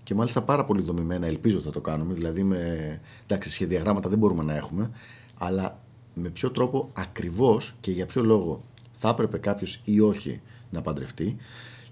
[0.03, 4.43] Και μάλιστα πάρα πολύ δομημένα ελπίζω θα το κάνουμε δηλαδή με εντάξει σχεδιαγράμματα δεν μπορούμε
[4.43, 4.91] να έχουμε
[5.37, 5.79] αλλά
[6.13, 8.61] με ποιο τρόπο ακριβώς και για ποιο λόγο
[8.91, 11.35] θα έπρεπε κάποιος ή όχι να παντρευτεί.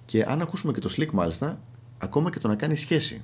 [0.05, 1.59] Και αν ακούσουμε και το Slick μάλιστα
[1.97, 3.21] ακόμα και το να κάνει σχέση.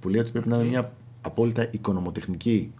[0.00, 0.92] Που λέει ότι πρέπει να είναι μια
[1.26, 2.72] απόλυτα οικονομοτεχνική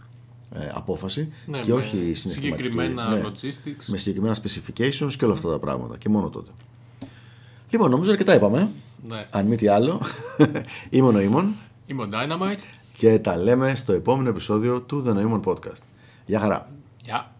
[0.54, 2.62] ε, απόφαση ναι, και όχι συναισθηματική.
[2.62, 3.84] Συγκεκριμένα ναι, logistics.
[3.86, 5.96] Με συγκεκριμένα specifications και όλα αυτά τα πράγματα.
[5.96, 6.50] Και μόνο τότε.
[7.70, 8.70] Λοιπόν, νομίζω αρκετά είπαμε.
[9.08, 9.26] Ναι.
[9.30, 10.00] Αν μη τι άλλο.
[10.90, 11.54] Είμαι ο Νοήμων.
[11.86, 12.62] Είμαι ο Dynamite.
[12.96, 15.80] Και τα λέμε στο επόμενο επεισόδιο του The Noemon Podcast.
[16.26, 16.70] Γεια χαρά.
[17.02, 17.30] Γεια.